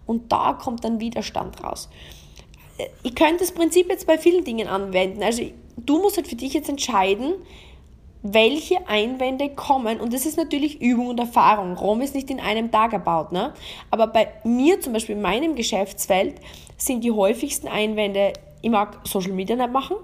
Und 0.04 0.30
da 0.30 0.52
kommt 0.52 0.84
dann 0.84 1.00
Widerstand 1.00 1.64
raus. 1.64 1.88
Ich 3.04 3.14
könnte 3.14 3.38
das 3.38 3.52
Prinzip 3.52 3.88
jetzt 3.88 4.06
bei 4.06 4.18
vielen 4.18 4.44
Dingen 4.44 4.68
anwenden. 4.68 5.22
Also 5.22 5.44
du 5.78 6.02
musst 6.02 6.18
halt 6.18 6.28
für 6.28 6.36
dich 6.36 6.52
jetzt 6.52 6.68
entscheiden, 6.68 7.36
welche 8.32 8.88
Einwände 8.88 9.50
kommen. 9.50 10.00
Und 10.00 10.12
das 10.12 10.26
ist 10.26 10.36
natürlich 10.36 10.80
Übung 10.80 11.08
und 11.08 11.20
Erfahrung. 11.20 11.76
Rom 11.76 12.00
ist 12.00 12.14
nicht 12.14 12.30
in 12.30 12.40
einem 12.40 12.70
Tag 12.70 12.92
erbaut. 12.92 13.32
Ne? 13.32 13.52
Aber 13.90 14.06
bei 14.06 14.28
mir 14.44 14.80
zum 14.80 14.92
Beispiel, 14.92 15.16
in 15.16 15.22
meinem 15.22 15.54
Geschäftsfeld, 15.54 16.40
sind 16.76 17.04
die 17.04 17.12
häufigsten 17.12 17.68
Einwände, 17.68 18.32
ich 18.62 18.70
mag 18.70 19.00
Social 19.04 19.32
Media 19.32 19.56
nicht 19.56 19.72
machen, 19.72 19.96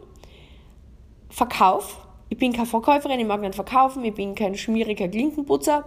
Verkauf, 1.29 1.99
ich 2.29 2.39
bin 2.39 2.53
keine 2.53 2.67
Verkäuferin, 2.67 3.21
ich 3.21 3.27
mag 3.27 3.41
nicht 3.41 3.55
verkaufen, 3.55 4.05
ich 4.05 4.15
bin 4.15 4.35
kein 4.35 4.55
schmieriger 4.55 5.09
Klinkenputzer. 5.09 5.85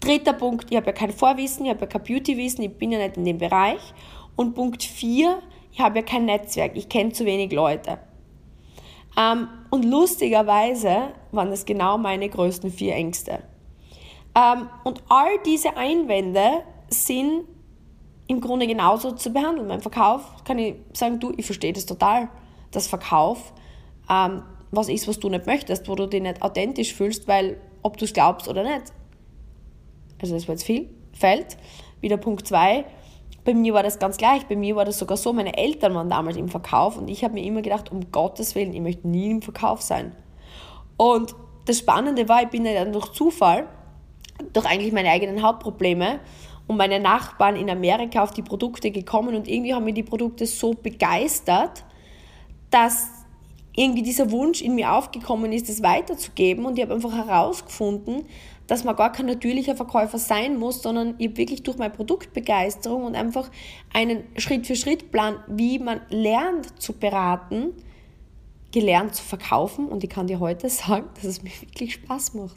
Dritter 0.00 0.32
Punkt, 0.32 0.66
ich 0.70 0.76
habe 0.76 0.86
ja 0.86 0.92
kein 0.92 1.12
Vorwissen, 1.12 1.64
ich 1.64 1.70
habe 1.70 1.80
ja 1.82 1.86
kein 1.86 2.02
Beautywissen, 2.02 2.64
ich 2.64 2.72
bin 2.72 2.92
ja 2.92 2.98
nicht 2.98 3.16
in 3.16 3.24
dem 3.24 3.38
Bereich. 3.38 3.80
Und 4.36 4.54
Punkt 4.54 4.82
vier, 4.82 5.40
ich 5.72 5.80
habe 5.80 6.00
ja 6.00 6.04
kein 6.04 6.24
Netzwerk, 6.24 6.72
ich 6.76 6.88
kenne 6.88 7.12
zu 7.12 7.24
wenig 7.24 7.52
Leute. 7.52 7.98
Ähm, 9.16 9.48
und 9.70 9.84
lustigerweise 9.84 11.12
waren 11.32 11.50
das 11.50 11.64
genau 11.64 11.98
meine 11.98 12.28
größten 12.28 12.70
vier 12.70 12.94
Ängste. 12.94 13.42
Ähm, 14.34 14.68
und 14.82 15.02
all 15.08 15.38
diese 15.44 15.76
Einwände 15.76 16.62
sind 16.88 17.44
im 18.26 18.40
Grunde 18.40 18.66
genauso 18.66 19.12
zu 19.12 19.30
behandeln. 19.30 19.68
Beim 19.68 19.80
Verkauf 19.80 20.44
kann 20.44 20.58
ich 20.58 20.76
sagen, 20.92 21.20
du, 21.20 21.32
ich 21.36 21.46
verstehe 21.46 21.72
das 21.72 21.86
total. 21.86 22.28
Das 22.70 22.86
Verkauf 22.86 23.52
ähm, 24.10 24.42
was 24.70 24.88
ist, 24.88 25.06
was 25.06 25.18
du 25.18 25.28
nicht 25.28 25.46
möchtest, 25.46 25.88
wo 25.88 25.94
du 25.94 26.06
dich 26.06 26.22
nicht 26.22 26.42
authentisch 26.42 26.94
fühlst, 26.94 27.28
weil 27.28 27.60
ob 27.82 27.96
du 27.96 28.04
es 28.04 28.12
glaubst 28.12 28.48
oder 28.48 28.62
nicht. 28.62 28.92
Also 30.20 30.34
das 30.34 30.48
war 30.48 30.54
jetzt 30.54 30.64
viel. 30.64 30.88
Fällt. 31.12 31.56
Wieder 32.00 32.16
Punkt 32.16 32.46
2. 32.46 32.84
Bei 33.44 33.54
mir 33.54 33.74
war 33.74 33.82
das 33.82 33.98
ganz 33.98 34.16
gleich. 34.16 34.46
Bei 34.46 34.56
mir 34.56 34.76
war 34.76 34.84
das 34.84 34.98
sogar 34.98 35.16
so, 35.16 35.32
meine 35.32 35.56
Eltern 35.56 35.94
waren 35.94 36.08
damals 36.08 36.36
im 36.36 36.48
Verkauf 36.48 36.96
und 36.96 37.08
ich 37.08 37.24
habe 37.24 37.34
mir 37.34 37.44
immer 37.44 37.62
gedacht, 37.62 37.92
um 37.92 38.10
Gottes 38.10 38.54
Willen, 38.54 38.72
ich 38.72 38.80
möchte 38.80 39.06
nie 39.06 39.30
im 39.30 39.42
Verkauf 39.42 39.82
sein. 39.82 40.12
Und 40.96 41.34
das 41.66 41.78
Spannende 41.78 42.28
war, 42.28 42.42
ich 42.42 42.48
bin 42.48 42.64
dann 42.64 42.92
durch 42.92 43.12
Zufall, 43.12 43.66
durch 44.52 44.66
eigentlich 44.66 44.92
meine 44.92 45.10
eigenen 45.10 45.42
Hauptprobleme 45.42 46.20
und 46.66 46.76
meine 46.76 47.00
Nachbarn 47.00 47.56
in 47.56 47.68
Amerika 47.68 48.22
auf 48.22 48.32
die 48.32 48.42
Produkte 48.42 48.90
gekommen 48.90 49.34
und 49.34 49.48
irgendwie 49.48 49.74
haben 49.74 49.84
mir 49.84 49.92
die 49.92 50.02
Produkte 50.02 50.46
so 50.46 50.72
begeistert, 50.72 51.84
dass 52.70 53.08
irgendwie 53.76 54.02
dieser 54.02 54.30
Wunsch 54.30 54.62
in 54.62 54.74
mir 54.74 54.92
aufgekommen 54.92 55.52
ist, 55.52 55.68
das 55.68 55.82
weiterzugeben 55.82 56.64
und 56.64 56.78
ich 56.78 56.84
habe 56.84 56.94
einfach 56.94 57.12
herausgefunden, 57.12 58.24
dass 58.66 58.84
man 58.84 58.96
gar 58.96 59.12
kein 59.12 59.26
natürlicher 59.26 59.76
Verkäufer 59.76 60.18
sein 60.18 60.58
muss, 60.58 60.82
sondern 60.82 61.14
ich 61.18 61.28
habe 61.28 61.36
wirklich 61.38 61.62
durch 61.62 61.76
meine 61.76 61.92
Produktbegeisterung 61.92 63.04
und 63.04 63.14
einfach 63.14 63.50
einen 63.92 64.24
Schritt-für-Schritt-Plan, 64.36 65.36
wie 65.48 65.78
man 65.78 66.00
lernt 66.08 66.80
zu 66.80 66.94
beraten, 66.94 67.72
gelernt 68.72 69.14
zu 69.14 69.22
verkaufen 69.22 69.88
und 69.88 70.02
ich 70.02 70.10
kann 70.10 70.26
dir 70.26 70.40
heute 70.40 70.68
sagen, 70.70 71.06
dass 71.14 71.24
es 71.24 71.42
mir 71.42 71.52
wirklich 71.60 71.94
Spaß 71.94 72.34
macht. 72.34 72.56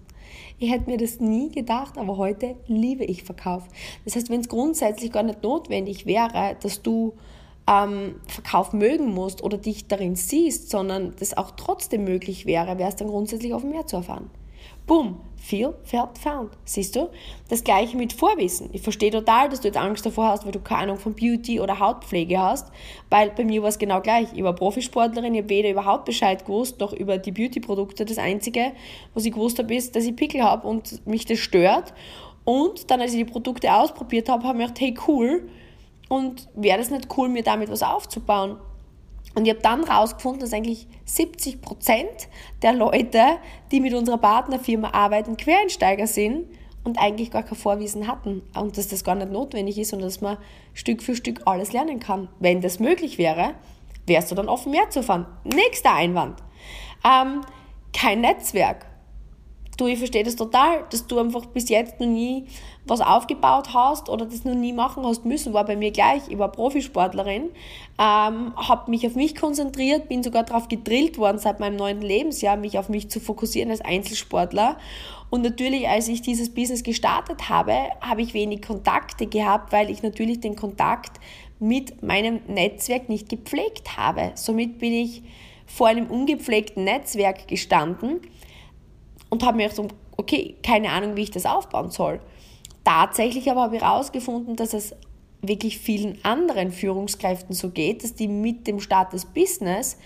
Ich 0.60 0.72
hätte 0.72 0.90
mir 0.90 0.98
das 0.98 1.20
nie 1.20 1.50
gedacht, 1.52 1.98
aber 1.98 2.18
heute 2.18 2.56
liebe 2.68 3.06
ich 3.06 3.24
Verkauf. 3.24 3.64
Das 4.06 4.16
heißt, 4.16 4.30
wenn 4.30 4.42
es 4.42 4.50
grundsätzlich 4.50 5.12
gar 5.12 5.24
nicht 5.24 5.44
notwendig 5.44 6.06
wäre, 6.06 6.58
dass 6.62 6.82
du 6.82 7.14
ähm, 7.68 8.16
Verkauf 8.28 8.74
mögen 8.74 9.14
musst 9.14 9.44
oder 9.44 9.58
dich 9.58 9.88
darin 9.88 10.16
siehst, 10.16 10.70
sondern 10.70 11.14
das 11.20 11.38
auch 11.38 11.52
trotzdem 11.52 12.06
möglich 12.06 12.46
wäre, 12.46 12.78
wäre 12.78 12.90
es 12.90 12.96
dann 12.96 13.10
grundsätzlich 13.10 13.54
auf 13.54 13.64
mehr 13.64 13.86
zu 13.86 13.98
erfahren. 13.98 14.30
Boom, 14.88 15.20
feel, 15.36 15.74
felt, 15.84 16.18
found. 16.18 16.52
Siehst 16.64 16.96
du? 16.96 17.10
Das 17.50 17.66
gleiche 17.66 17.98
mit 17.98 18.14
Vorwissen. 18.14 18.70
Ich 18.72 18.82
verstehe 18.82 19.12
total, 19.12 19.50
dass 19.50 19.60
du 19.60 19.68
jetzt 19.68 19.78
Angst 19.78 20.06
davor 20.06 20.30
hast, 20.30 20.46
weil 20.46 20.54
du 20.54 20.62
keine 20.62 20.84
Ahnung 20.84 20.98
von 20.98 21.14
Beauty 21.14 21.60
oder 21.60 21.78
Hautpflege 21.78 22.40
hast, 22.40 22.72
weil 23.10 23.32
bei 23.32 23.44
mir 23.44 23.62
war 23.62 23.68
es 23.68 23.80
genau 23.80 24.00
gleich. 24.00 24.30
Ich 24.34 24.44
war 24.44 24.54
Profisportlerin, 24.54 25.34
ich 25.34 25.42
habe 25.42 25.50
weder 25.50 25.70
über 25.72 25.84
Hautbescheid 25.84 26.46
gewusst, 26.46 26.80
noch 26.80 26.94
über 26.94 27.18
die 27.18 27.34
Beauty-Produkte. 27.34 28.06
Das 28.06 28.18
Einzige, 28.18 28.72
was 29.14 29.26
ich 29.26 29.34
gewusst 29.34 29.60
habe, 29.60 29.76
ist, 29.76 29.94
dass 29.94 30.06
ich 30.06 30.16
Pickel 30.16 30.42
habe 30.42 30.66
und 30.66 31.06
mich 31.06 31.26
das 31.26 31.40
stört. 31.40 31.94
Und 32.46 32.90
dann, 32.90 33.02
als 33.02 33.12
ich 33.12 33.18
die 33.18 33.30
Produkte 33.30 33.74
ausprobiert 33.74 34.30
habe, 34.30 34.48
habe 34.48 34.58
ich 34.58 34.68
gedacht, 34.68 34.80
hey 34.80 34.96
cool, 35.10 35.50
und 36.08 36.48
wäre 36.56 36.78
das 36.78 36.90
nicht 36.90 37.10
cool, 37.18 37.28
mir 37.28 37.44
damit 37.44 37.70
was 37.70 37.84
aufzubauen? 37.84 38.56
Und 39.38 39.46
ich 39.46 39.52
habe 39.52 39.62
dann 39.62 39.86
herausgefunden, 39.86 40.40
dass 40.40 40.52
eigentlich 40.52 40.88
70% 41.08 41.60
der 42.64 42.74
Leute, 42.74 43.22
die 43.72 43.82
mit 43.82 43.94
unserer 43.94 44.18
Partnerfirma 44.18 44.90
arbeiten, 44.94 45.38
Quereinsteiger 45.38 46.08
sind 46.08 46.48
und 46.84 46.98
eigentlich 46.98 47.30
gar 47.30 47.44
kein 47.44 47.56
Vorwissen 47.56 48.08
hatten. 48.08 48.42
Und 48.56 48.80
dass 48.80 48.88
das 48.88 49.04
gar 49.04 49.14
nicht 49.14 49.32
notwendig 49.32 49.78
ist 49.78 49.94
und 49.94 50.02
dass 50.02 50.22
man 50.22 50.40
Stück 50.74 51.04
für 51.04 51.16
Stück 51.16 51.42
alles 51.46 51.72
lernen 51.72 52.00
kann. 52.00 52.30
Wenn 52.40 52.62
das 52.62 52.80
möglich 52.80 53.20
wäre, 53.20 53.54
wärst 54.08 54.32
du 54.32 54.36
dann 54.36 54.50
offen, 54.50 54.72
mehr 54.72 54.90
zu 54.90 55.04
fahren. 55.04 55.28
Nächster 55.44 55.94
Einwand. 55.94 56.42
Ähm, 57.06 57.42
kein 57.94 58.22
Netzwerk. 58.22 58.88
Du, 59.78 59.86
ich 59.86 60.00
verstehe 60.00 60.24
das 60.24 60.36
total, 60.36 60.86
dass 60.90 61.06
du 61.06 61.20
einfach 61.20 61.46
bis 61.46 61.70
jetzt 61.70 62.00
noch 62.00 62.08
nie 62.08 62.46
was 62.86 63.00
aufgebaut 63.00 63.76
hast 63.76 64.10
oder 64.10 64.26
das 64.26 64.44
noch 64.44 64.56
nie 64.56 64.74
machen 64.74 65.06
hast 65.06 65.24
müssen, 65.24 65.54
war 65.54 65.66
bei 65.66 65.76
mir 65.76 65.92
gleich. 65.92 66.24
Ich 66.30 66.38
war 66.40 66.52
Profisportlerin, 66.52 67.52
ähm, 68.00 68.54
habe 68.56 68.90
mich 68.90 69.06
auf 69.06 69.14
mich 69.14 69.36
konzentriert, 69.36 70.10
bin 70.10 70.24
sogar 70.24 70.44
darauf 70.44 70.68
gedrillt 70.68 71.20
worden 71.20 71.38
seit 71.38 71.60
meinem 71.60 71.76
neunten 71.76 72.04
Lebensjahr, 72.04 72.58
mich 72.58 72.80
auf 72.80 72.90
mich 72.90 73.10
zu 73.10 73.20
fokussieren 73.20 73.70
als 73.70 73.82
Einzelsportler. 73.82 74.78
Und 75.30 75.44
natürlich, 75.44 75.88
als 75.88 76.08
ich 76.08 76.24
dieses 76.24 76.54
Business 76.54 76.82
gestartet 76.82 77.48
habe, 77.48 77.76
habe 78.02 78.24
ich 78.24 78.34
wenig 78.34 78.64
Kontakte 78.64 79.28
gehabt, 79.28 79.72
weil 79.74 79.92
ich 79.92 80.02
natürlich 80.02 80.40
den 80.40 80.56
Kontakt 80.56 81.20
mit 81.60 82.02
meinem 82.02 82.40
Netzwerk 82.48 83.10
nicht 83.10 83.30
gepflegt 83.30 83.96
habe. 83.98 84.32
Somit 84.34 84.80
bin 84.80 84.94
ich 84.94 85.22
vor 85.68 85.88
einem 85.88 86.08
ungepflegten 86.08 86.86
Netzwerk 86.86 87.48
gestanden 87.48 88.22
und 89.30 89.46
habe 89.46 89.58
mir 89.58 89.70
so, 89.70 89.88
okay, 90.16 90.56
keine 90.64 90.90
Ahnung, 90.90 91.16
wie 91.16 91.24
ich 91.24 91.32
das 91.32 91.46
aufbauen 91.46 91.92
soll. 91.92 92.20
Tatsächlich 92.84 93.50
aber 93.52 93.64
habe 93.64 93.76
ich 93.76 93.82
herausgefunden, 93.82 94.56
dass 94.56 94.74
es 94.74 94.96
wirklich 95.42 95.78
vielen 95.78 96.24
anderen 96.24 96.72
Führungskräften 96.72 97.54
so 97.54 97.70
geht, 97.70 98.04
dass 98.04 98.16
die 98.16 98.28
mit 98.28 98.68
dem 98.68 98.80
Start 98.80 99.14
des 99.14 99.26
Business 99.26 99.98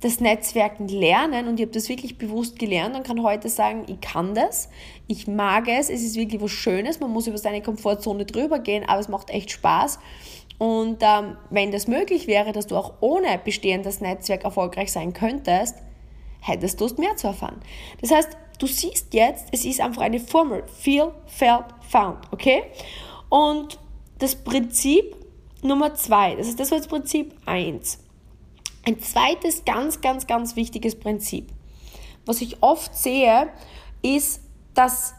das 0.00 0.20
Netzwerken 0.20 0.88
lernen 0.88 1.48
und 1.48 1.58
ich 1.58 1.64
habe 1.64 1.72
das 1.72 1.88
wirklich 1.88 2.18
bewusst 2.18 2.58
gelernt 2.58 2.94
und 2.94 3.06
kann 3.06 3.22
heute 3.22 3.48
sagen, 3.48 3.84
ich 3.88 4.00
kann 4.00 4.34
das, 4.34 4.68
ich 5.06 5.26
mag 5.26 5.68
es, 5.68 5.88
es 5.88 6.02
ist 6.02 6.16
wirklich 6.16 6.40
was 6.40 6.50
Schönes, 6.50 7.00
man 7.00 7.10
muss 7.10 7.26
über 7.26 7.38
seine 7.38 7.62
Komfortzone 7.62 8.26
drüber 8.26 8.58
gehen, 8.58 8.84
aber 8.86 9.00
es 9.00 9.08
macht 9.08 9.30
echt 9.30 9.50
Spaß. 9.50 9.98
Und 10.58 10.98
ähm, 11.02 11.36
wenn 11.50 11.72
das 11.72 11.86
möglich 11.86 12.26
wäre, 12.26 12.52
dass 12.52 12.66
du 12.66 12.76
auch 12.76 12.94
ohne 13.00 13.40
bestehendes 13.42 14.00
Netzwerk 14.00 14.44
erfolgreich 14.44 14.92
sein 14.92 15.12
könntest, 15.12 15.76
hättest 16.40 16.80
du 16.80 16.84
Lust 16.84 16.98
mehr 16.98 17.16
zu 17.16 17.26
erfahren. 17.26 17.60
Das 18.00 18.10
heißt, 18.10 18.36
Du 18.58 18.66
siehst 18.66 19.12
jetzt, 19.12 19.46
es 19.52 19.64
ist 19.64 19.80
einfach 19.80 20.02
eine 20.02 20.20
Formel. 20.20 20.64
Feel, 20.78 21.12
felt, 21.26 21.64
found. 21.88 22.18
Okay? 22.32 22.62
Und 23.28 23.78
das 24.18 24.34
Prinzip 24.34 25.16
Nummer 25.62 25.94
zwei, 25.94 26.36
das 26.36 26.48
ist 26.48 26.60
das 26.60 26.70
war 26.70 26.78
jetzt 26.78 26.88
Prinzip 26.88 27.34
eins. 27.44 27.98
Ein 28.84 29.00
zweites 29.00 29.64
ganz, 29.64 30.00
ganz, 30.00 30.26
ganz 30.26 30.54
wichtiges 30.54 30.94
Prinzip, 30.94 31.48
was 32.24 32.40
ich 32.40 32.62
oft 32.62 32.94
sehe, 32.96 33.48
ist, 34.02 34.40
dass 34.74 35.14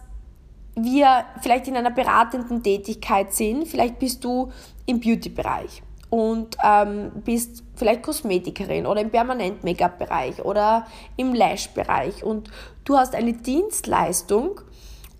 wir 0.75 1.25
vielleicht 1.41 1.67
in 1.67 1.75
einer 1.75 1.91
beratenden 1.91 2.63
Tätigkeit 2.63 3.33
sind. 3.33 3.67
Vielleicht 3.67 3.99
bist 3.99 4.23
du 4.23 4.51
im 4.85 4.99
Beauty-Bereich 4.99 5.81
und 6.09 6.57
ähm, 6.63 7.11
bist 7.25 7.63
vielleicht 7.75 8.03
Kosmetikerin 8.03 8.85
oder 8.85 9.01
im 9.01 9.09
Permanent-Make-up-Bereich 9.09 10.43
oder 10.43 10.87
im 11.17 11.33
Lash-Bereich 11.33 12.23
und 12.23 12.49
du 12.85 12.97
hast 12.97 13.13
eine 13.13 13.33
Dienstleistung 13.33 14.61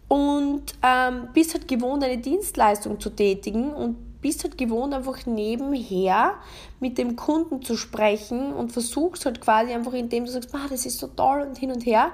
und 0.08 0.64
ähm, 0.84 1.28
bist 1.34 1.54
halt 1.54 1.68
gewohnt, 1.68 2.04
eine 2.04 2.18
Dienstleistung 2.18 3.00
zu 3.00 3.10
tätigen 3.10 3.74
und 3.74 4.22
bist 4.22 4.44
halt 4.44 4.58
gewohnt, 4.58 4.94
einfach 4.94 5.26
nebenher 5.26 6.36
mit 6.80 6.98
dem 6.98 7.16
Kunden 7.16 7.62
zu 7.62 7.76
sprechen 7.76 8.54
und 8.54 8.72
versuchst 8.72 9.26
halt 9.26 9.42
quasi 9.42 9.74
einfach, 9.74 9.94
indem 9.94 10.26
du 10.26 10.32
sagst, 10.32 10.54
das 10.70 10.86
ist 10.86 11.00
so 11.00 11.08
toll 11.08 11.42
und 11.42 11.58
hin 11.58 11.72
und 11.72 11.86
her, 11.86 12.12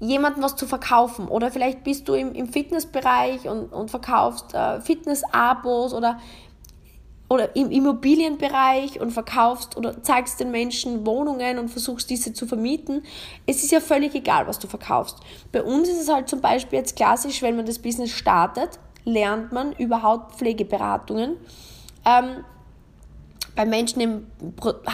jemandem 0.00 0.42
was 0.42 0.56
zu 0.56 0.66
verkaufen. 0.66 1.28
Oder 1.28 1.50
vielleicht 1.50 1.84
bist 1.84 2.08
du 2.08 2.14
im, 2.14 2.34
im 2.34 2.46
Fitnessbereich 2.46 3.48
und, 3.48 3.72
und 3.72 3.90
verkaufst 3.90 4.54
äh, 4.54 4.80
Fitness-Abos 4.80 5.94
oder 5.94 6.18
oder 7.32 7.56
im 7.56 7.70
Immobilienbereich 7.70 9.00
und 9.00 9.10
verkaufst 9.10 9.78
oder 9.78 10.02
zeigst 10.02 10.38
den 10.38 10.50
Menschen 10.50 11.06
Wohnungen 11.06 11.58
und 11.58 11.70
versuchst 11.70 12.10
diese 12.10 12.34
zu 12.34 12.46
vermieten. 12.46 13.04
Es 13.46 13.62
ist 13.62 13.72
ja 13.72 13.80
völlig 13.80 14.14
egal, 14.14 14.46
was 14.46 14.58
du 14.58 14.66
verkaufst. 14.66 15.16
Bei 15.50 15.62
uns 15.62 15.88
ist 15.88 15.98
es 15.98 16.12
halt 16.12 16.28
zum 16.28 16.42
Beispiel 16.42 16.78
jetzt 16.78 16.94
klassisch, 16.94 17.40
wenn 17.40 17.56
man 17.56 17.64
das 17.64 17.78
Business 17.78 18.10
startet, 18.10 18.78
lernt 19.06 19.50
man 19.50 19.72
überhaupt 19.72 20.34
Pflegeberatungen. 20.34 21.38
Ähm, 22.04 22.44
bei 23.56 23.64
Menschen 23.64 24.02
im 24.02 24.26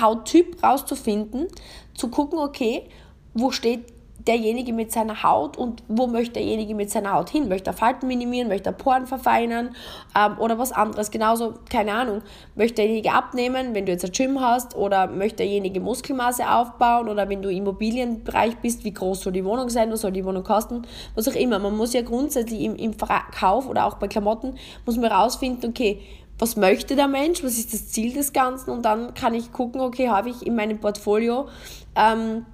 Hauttyp 0.01 0.63
rauszufinden, 0.63 1.49
zu 1.95 2.07
gucken, 2.07 2.39
okay, 2.39 2.89
wo 3.35 3.51
steht 3.51 3.85
derjenige 4.29 4.73
mit 4.73 4.93
seiner 4.93 5.23
Haut 5.23 5.57
und 5.57 5.83
wo 5.89 6.07
möchte 6.07 6.35
derjenige 6.35 6.75
mit 6.75 6.91
seiner 6.91 7.15
Haut 7.15 7.31
hin? 7.31 7.49
Möchte 7.49 7.71
er 7.71 7.75
Falten 7.75 8.07
minimieren, 8.07 8.49
möchte 8.49 8.69
er 8.69 8.75
Poren 8.75 9.07
verfeinern? 9.07 9.75
Ähm, 10.17 10.39
oder 10.39 10.59
was 10.59 10.73
anderes? 10.73 11.11
Genauso, 11.11 11.55
keine 11.71 11.93
Ahnung, 11.93 12.23
möchte 12.55 12.77
derjenige 12.77 13.13
abnehmen, 13.13 13.75
wenn 13.75 13.87
du 13.87 13.93
jetzt 13.93 14.05
ein 14.05 14.13
Gym 14.13 14.41
hast? 14.41 14.77
Oder 14.77 15.07
möchte 15.07 15.39
derjenige 15.39 15.81
Muskelmasse 15.81 16.49
aufbauen? 16.51 17.09
Oder 17.09 17.29
wenn 17.29 17.41
du 17.41 17.49
im 17.51 17.59
Immobilienbereich 17.59 18.59
bist, 18.59 18.85
wie 18.85 18.93
groß 18.93 19.23
soll 19.23 19.33
die 19.33 19.45
Wohnung 19.45 19.69
sein, 19.69 19.91
was 19.91 20.03
soll 20.03 20.13
die 20.13 20.25
Wohnung 20.25 20.45
kosten, 20.45 20.83
was 21.15 21.29
auch 21.29 21.35
immer. 21.35 21.59
Man 21.59 21.77
muss 21.77 21.93
ja 21.93 22.03
grundsätzlich 22.03 22.61
im, 22.61 22.77
im 22.77 22.93
Verkauf 22.93 23.69
oder 23.69 23.87
auch 23.87 23.95
bei 23.95 24.09
Klamotten, 24.09 24.55
muss 24.85 24.97
man 24.97 25.11
herausfinden, 25.11 25.67
okay, 25.69 26.01
was 26.39 26.57
möchte 26.57 26.95
der 26.95 27.09
Mensch, 27.09 27.43
was 27.43 27.59
ist 27.59 27.73
das 27.73 27.89
Ziel 27.89 28.13
des 28.15 28.33
Ganzen? 28.33 28.71
Und 28.71 28.85
dann 28.85 29.15
kann 29.15 29.35
ich 29.35 29.53
gucken, 29.53 29.81
okay, 29.81 30.09
habe 30.09 30.31
ich 30.31 30.47
in 30.47 30.55
meinem 30.55 30.79
Portfolio 30.79 31.49
ähm, 31.97 32.47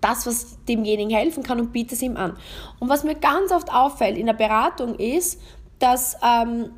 das, 0.00 0.26
was 0.26 0.64
demjenigen 0.66 1.10
helfen 1.10 1.42
kann 1.42 1.60
und 1.60 1.72
biete 1.72 1.94
es 1.94 2.02
ihm 2.02 2.16
an. 2.16 2.36
Und 2.78 2.88
was 2.88 3.04
mir 3.04 3.14
ganz 3.14 3.52
oft 3.52 3.72
auffällt 3.72 4.16
in 4.16 4.26
der 4.26 4.32
Beratung 4.34 4.94
ist, 4.94 5.40
dass 5.78 6.16
ähm, 6.22 6.70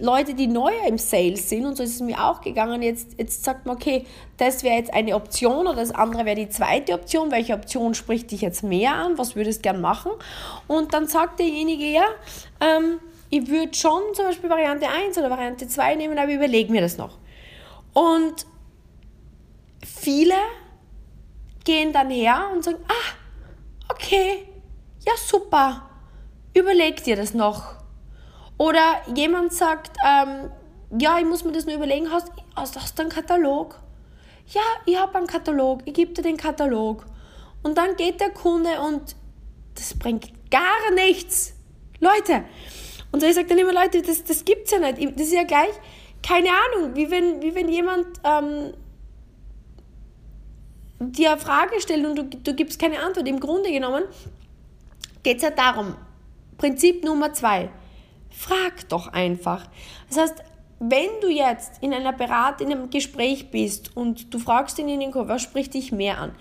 Leute, 0.00 0.34
die 0.34 0.46
neu 0.46 0.72
im 0.88 0.98
Sales 0.98 1.48
sind, 1.48 1.66
und 1.66 1.76
so 1.76 1.82
ist 1.82 1.94
es 1.94 2.00
mir 2.00 2.24
auch 2.24 2.40
gegangen, 2.40 2.82
jetzt, 2.82 3.16
jetzt 3.16 3.44
sagt 3.44 3.66
man, 3.66 3.76
okay, 3.76 4.04
das 4.36 4.64
wäre 4.64 4.76
jetzt 4.76 4.92
eine 4.92 5.14
Option 5.14 5.66
oder 5.66 5.76
das 5.76 5.92
andere 5.92 6.24
wäre 6.24 6.36
die 6.36 6.48
zweite 6.48 6.94
Option. 6.94 7.30
Welche 7.30 7.54
Option 7.54 7.94
spricht 7.94 8.30
dich 8.30 8.40
jetzt 8.40 8.64
mehr 8.64 8.94
an? 8.94 9.18
Was 9.18 9.36
würdest 9.36 9.58
du 9.58 9.62
gern 9.62 9.80
machen? 9.80 10.12
Und 10.66 10.94
dann 10.94 11.06
sagt 11.06 11.38
derjenige, 11.38 11.84
ja, 11.84 12.06
ähm, 12.60 12.98
ich 13.30 13.48
würde 13.48 13.74
schon 13.74 14.02
zum 14.14 14.26
Beispiel 14.26 14.50
Variante 14.50 14.88
1 14.88 15.16
oder 15.18 15.30
Variante 15.30 15.68
2 15.68 15.94
nehmen, 15.94 16.18
aber 16.18 16.32
überlege 16.32 16.72
mir 16.72 16.80
das 16.80 16.98
noch. 16.98 17.18
Und 17.92 18.46
viele 19.84 20.34
gehen 21.64 21.92
dann 21.92 22.10
her 22.10 22.50
und 22.52 22.64
sagen, 22.64 22.78
ah, 22.88 23.92
okay, 23.92 24.48
ja 25.06 25.12
super, 25.16 25.88
überleg 26.54 27.02
dir 27.04 27.16
das 27.16 27.34
noch. 27.34 27.74
Oder 28.56 29.00
jemand 29.14 29.52
sagt, 29.52 29.96
ähm, 30.06 30.50
ja, 30.98 31.18
ich 31.18 31.24
muss 31.24 31.44
mir 31.44 31.52
das 31.52 31.66
nur 31.66 31.74
überlegen, 31.74 32.10
hast, 32.10 32.30
hast, 32.54 32.76
hast 32.76 32.98
du 32.98 33.02
einen 33.02 33.10
Katalog? 33.10 33.80
Ja, 34.48 34.60
ich 34.86 34.96
habe 34.96 35.16
einen 35.18 35.26
Katalog, 35.26 35.80
ich 35.84 35.94
gebe 35.94 36.12
dir 36.12 36.22
den 36.22 36.36
Katalog. 36.36 37.04
Und 37.62 37.78
dann 37.78 37.96
geht 37.96 38.20
der 38.20 38.30
Kunde 38.30 38.80
und 38.80 39.16
das 39.74 39.98
bringt 39.98 40.50
gar 40.50 40.92
nichts. 40.94 41.54
Leute. 41.98 42.44
Und 43.10 43.20
so 43.20 43.26
ich 43.26 43.34
sage 43.34 43.48
dann 43.48 43.58
immer, 43.58 43.72
Leute, 43.72 44.02
das, 44.02 44.22
das 44.24 44.42
es 44.42 44.70
ja 44.70 44.78
nicht. 44.78 45.18
Das 45.18 45.26
ist 45.26 45.32
ja 45.32 45.44
gleich, 45.44 45.72
keine 46.22 46.50
Ahnung, 46.50 46.94
wie 46.94 47.10
wenn, 47.10 47.42
wie 47.42 47.54
wenn 47.54 47.68
jemand 47.68 48.06
ähm, 48.22 48.74
dir 51.12 51.36
Frage 51.36 51.80
stellt 51.80 52.06
und 52.06 52.16
du, 52.16 52.24
du 52.24 52.54
gibst 52.54 52.78
keine 52.80 53.00
Antwort. 53.00 53.28
Im 53.28 53.40
Grunde 53.40 53.70
genommen 53.70 54.04
geht 55.22 55.38
es 55.38 55.42
ja 55.42 55.50
darum, 55.50 55.94
Prinzip 56.56 57.04
Nummer 57.04 57.32
zwei, 57.32 57.70
frag 58.30 58.88
doch 58.88 59.08
einfach. 59.08 59.66
Das 60.08 60.18
heißt, 60.18 60.34
wenn 60.80 61.08
du 61.20 61.28
jetzt 61.28 61.82
in 61.82 61.94
einer 61.94 62.12
Beratung, 62.12 62.68
in 62.68 62.72
einem 62.72 62.90
Gespräch 62.90 63.50
bist 63.50 63.96
und 63.96 64.32
du 64.32 64.38
fragst 64.38 64.78
denjenigen, 64.78 65.12
was 65.28 65.42
spricht 65.42 65.74
dich 65.74 65.92
mehr 65.92 66.18
an? 66.18 66.32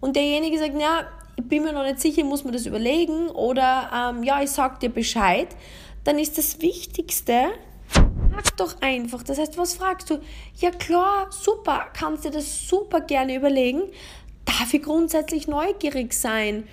Und 0.00 0.16
derjenige 0.16 0.58
sagt, 0.58 0.80
ja, 0.80 1.06
ich 1.36 1.44
bin 1.44 1.64
mir 1.64 1.72
noch 1.72 1.82
nicht 1.82 2.00
sicher, 2.00 2.24
muss 2.24 2.44
man 2.44 2.52
das 2.52 2.66
überlegen 2.66 3.28
oder 3.28 4.12
ähm, 4.12 4.22
ja, 4.24 4.42
ich 4.42 4.50
sag 4.50 4.80
dir 4.80 4.90
Bescheid, 4.90 5.48
dann 6.04 6.18
ist 6.18 6.38
das 6.38 6.60
Wichtigste, 6.60 7.48
Frag 8.32 8.56
doch 8.56 8.80
einfach. 8.80 9.22
Das 9.22 9.38
heißt, 9.38 9.56
was 9.58 9.74
fragst 9.74 10.10
du? 10.10 10.18
Ja 10.56 10.70
klar, 10.70 11.28
super, 11.30 11.86
kannst 11.92 12.24
dir 12.24 12.30
das 12.30 12.68
super 12.68 13.00
gerne 13.00 13.34
überlegen. 13.34 13.82
Darf 14.44 14.72
ich 14.72 14.82
grundsätzlich 14.82 15.46
neugierig 15.46 16.12
sein? 16.12 16.64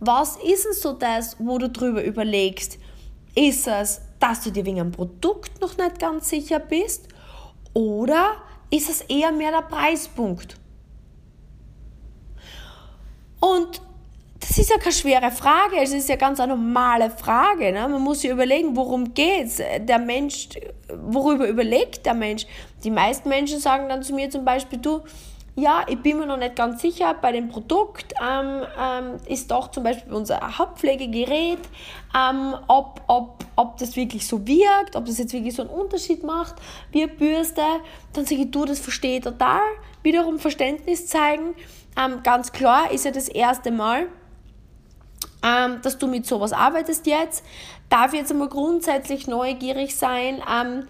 Was 0.00 0.36
ist 0.36 0.64
denn 0.64 0.72
so 0.72 0.92
das, 0.92 1.36
wo 1.38 1.58
du 1.58 1.68
drüber 1.68 2.04
überlegst? 2.04 2.78
Ist 3.34 3.66
es, 3.66 4.00
dass 4.20 4.42
du 4.42 4.50
dir 4.50 4.64
wegen 4.64 4.80
einem 4.80 4.92
Produkt 4.92 5.60
noch 5.60 5.76
nicht 5.76 5.98
ganz 5.98 6.28
sicher 6.28 6.58
bist? 6.58 7.08
Oder 7.74 8.36
ist 8.70 8.88
es 8.88 9.02
eher 9.02 9.32
mehr 9.32 9.50
der 9.50 9.62
Preispunkt? 9.62 10.56
Und 13.40 13.80
das 14.48 14.56
ist 14.56 14.70
ja 14.70 14.78
keine 14.78 14.92
schwere 14.92 15.30
Frage, 15.30 15.76
es 15.82 15.92
ist 15.92 16.08
ja 16.08 16.16
ganz 16.16 16.40
eine 16.40 16.56
normale 16.56 17.10
Frage. 17.10 17.70
Ne? 17.70 17.86
Man 17.86 18.00
muss 18.00 18.22
sich 18.22 18.30
überlegen, 18.30 18.74
worum 18.74 19.12
geht's. 19.12 19.60
Der 19.80 19.98
Mensch, 19.98 20.48
worüber 20.90 21.46
überlegt 21.46 22.06
der 22.06 22.14
Mensch? 22.14 22.46
Die 22.82 22.90
meisten 22.90 23.28
Menschen 23.28 23.60
sagen 23.60 23.90
dann 23.90 24.02
zu 24.02 24.14
mir 24.14 24.30
zum 24.30 24.46
Beispiel, 24.46 24.78
du, 24.78 25.02
ja, 25.54 25.84
ich 25.86 25.98
bin 26.00 26.18
mir 26.18 26.26
noch 26.26 26.38
nicht 26.38 26.56
ganz 26.56 26.80
sicher 26.80 27.14
bei 27.20 27.32
dem 27.32 27.48
Produkt, 27.48 28.14
ähm, 28.22 28.62
ähm, 28.80 29.16
ist 29.26 29.50
doch 29.50 29.70
zum 29.70 29.82
Beispiel 29.82 30.14
unser 30.14 30.56
Hauptpflegegerät, 30.56 31.58
ähm, 32.16 32.54
ob, 32.68 33.02
ob, 33.06 33.44
ob 33.56 33.76
das 33.76 33.96
wirklich 33.96 34.26
so 34.26 34.46
wirkt, 34.46 34.96
ob 34.96 35.04
das 35.04 35.18
jetzt 35.18 35.32
wirklich 35.34 35.56
so 35.56 35.62
einen 35.62 35.70
Unterschied 35.70 36.22
macht, 36.22 36.54
wie 36.92 37.06
Bürste. 37.06 37.62
Dann 38.14 38.24
sage 38.24 38.42
ich, 38.42 38.50
du, 38.50 38.64
das 38.64 38.78
verstehe 38.78 39.18
ich 39.18 39.24
total. 39.24 39.60
Wiederum 40.02 40.38
Verständnis 40.38 41.06
zeigen. 41.06 41.54
Ähm, 42.00 42.22
ganz 42.22 42.52
klar 42.52 42.92
ist 42.92 43.04
ja 43.04 43.10
das 43.10 43.28
erste 43.28 43.72
Mal, 43.72 44.06
ähm, 45.44 45.80
dass 45.82 45.98
du 45.98 46.06
mit 46.06 46.26
sowas 46.26 46.52
arbeitest 46.52 47.06
jetzt. 47.06 47.44
Darf 47.88 48.12
jetzt 48.12 48.30
einmal 48.30 48.48
grundsätzlich 48.48 49.26
neugierig 49.26 49.96
sein. 49.96 50.42
Ähm, 50.50 50.84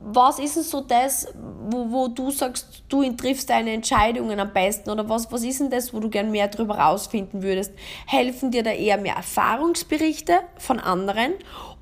was 0.00 0.38
ist 0.38 0.54
denn 0.54 0.62
so 0.62 0.80
das, 0.80 1.26
wo, 1.68 1.90
wo 1.90 2.08
du 2.08 2.30
sagst, 2.30 2.84
du 2.88 3.02
triffst 3.16 3.50
deine 3.50 3.72
Entscheidungen 3.72 4.38
am 4.38 4.52
besten? 4.52 4.90
Oder 4.90 5.08
was, 5.08 5.30
was 5.32 5.42
ist 5.42 5.58
denn 5.58 5.70
das, 5.70 5.92
wo 5.92 5.98
du 5.98 6.08
gern 6.08 6.30
mehr 6.30 6.46
darüber 6.46 6.78
rausfinden 6.78 7.42
würdest? 7.42 7.72
Helfen 8.06 8.52
dir 8.52 8.62
da 8.62 8.70
eher 8.70 8.98
mehr 8.98 9.16
Erfahrungsberichte 9.16 10.38
von 10.56 10.78
anderen? 10.78 11.32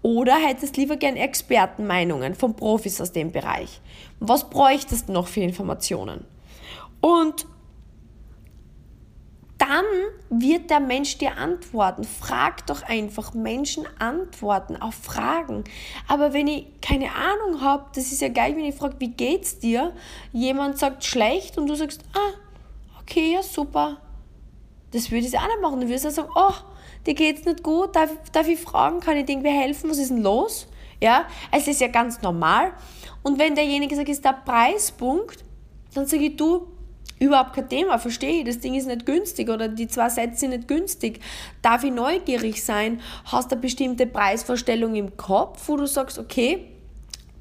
Oder 0.01 0.37
hättest 0.37 0.79
lieber 0.79 0.97
gern 0.97 1.17
Expertenmeinungen 1.17 2.35
von 2.35 2.55
Profis 2.55 3.01
aus 3.01 3.13
dem 3.13 3.33
Bereich? 3.33 3.81
Was 4.19 4.49
bräuchtest 4.49 5.09
du 5.09 5.13
noch 5.13 5.27
für 5.27 5.41
Informationen? 5.41 6.25
Und 7.03 7.47
dann 9.67 9.85
wird 10.31 10.71
der 10.71 10.81
Mensch 10.81 11.19
dir 11.19 11.37
antworten. 11.37 12.05
Frag 12.05 12.67
doch 12.67 12.83
einfach. 12.83 13.35
Menschen 13.35 13.85
antworten 13.99 14.77
auf 14.81 14.95
Fragen. 14.95 15.65
Aber 16.07 16.33
wenn 16.33 16.47
ich 16.47 16.67
keine 16.81 17.11
Ahnung 17.13 17.61
habe, 17.61 17.87
das 17.95 18.13
ist 18.13 18.21
ja 18.21 18.29
geil, 18.29 18.55
wenn 18.57 18.65
ich 18.65 18.75
frage, 18.75 18.97
wie 18.99 19.11
geht's 19.11 19.59
dir? 19.59 19.93
Jemand 20.33 20.79
sagt 20.79 21.05
schlecht 21.05 21.59
und 21.59 21.67
du 21.67 21.75
sagst, 21.75 22.03
ah, 22.15 22.35
okay, 23.01 23.33
ja, 23.35 23.43
super. 23.43 23.99
Das 24.93 25.11
würde 25.11 25.27
ich 25.27 25.39
auch 25.39 25.47
nicht 25.47 25.61
machen. 25.61 25.81
Du 25.81 25.89
würdest 25.89 26.15
sagen, 26.15 26.31
oh, 26.35 26.55
dir 27.07 27.15
geht's 27.15 27.45
nicht 27.45 27.63
gut, 27.63 27.97
darf, 27.97 28.11
darf 28.33 28.49
ich 28.49 28.61
fragen, 28.61 29.01
kann 29.01 29.17
ich 29.17 29.27
dir 29.27 29.41
helfen, 29.43 29.91
was 29.91 29.99
ist 29.99 30.11
denn 30.11 30.23
los? 30.23 30.69
Ja, 31.01 31.27
es 31.51 31.67
ist 31.67 31.81
ja 31.81 31.89
ganz 31.89 32.23
normal. 32.23 32.73
Und 33.23 33.39
wenn 33.39 33.55
derjenige 33.55 33.95
sagt, 33.97 34.09
ist 34.09 34.25
der 34.25 34.33
Preispunkt, 34.33 35.45
dann 35.93 36.07
sage 36.07 36.25
ich, 36.25 36.37
du, 36.37 36.69
Überhaupt 37.19 37.55
kein 37.55 37.69
Thema, 37.69 37.99
verstehe 37.99 38.41
ich, 38.41 38.45
das 38.45 38.61
Ding 38.61 38.75
ist 38.75 38.87
nicht 38.87 39.07
günstig 39.07 39.49
oder 39.49 39.69
die 39.69 39.89
zwei 39.89 40.11
Sätze 40.11 40.41
sind 40.41 40.51
nicht 40.51 40.69
günstig. 40.69 41.21
Darf 41.63 41.83
ich 41.83 41.93
neugierig 41.93 42.63
sein? 42.63 43.01
Hast 43.25 43.51
du 43.51 43.55
eine 43.55 43.63
bestimmte 43.63 44.07
Preisvorstellung 44.07 44.95
im 44.95 45.17
Kopf, 45.17 45.67
wo 45.67 45.77
du 45.77 45.87
sagst, 45.87 46.19
okay, 46.19 46.67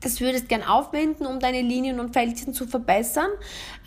das 0.05 0.21
würdest 0.21 0.47
gern 0.47 0.63
aufwenden, 0.63 1.25
um 1.25 1.39
deine 1.39 1.61
Linien 1.61 1.99
und 1.99 2.13
Fältchen 2.13 2.53
zu 2.53 2.67
verbessern. 2.67 3.29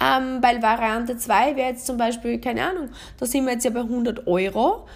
Ähm, 0.03 0.43
weil 0.43 0.61
Variante 0.61 1.17
2 1.17 1.57
wäre 1.57 1.71
jetzt 1.71 1.87
zum 1.87 1.97
Beispiel, 1.97 2.39
keine 2.41 2.69
Ahnung, 2.69 2.91
da 3.19 3.25
sind 3.25 3.47
wir 3.47 3.53
jetzt 3.53 3.65
ja 3.65 3.71
bei 3.71 3.81
100 3.81 4.27
Euro 4.27 4.87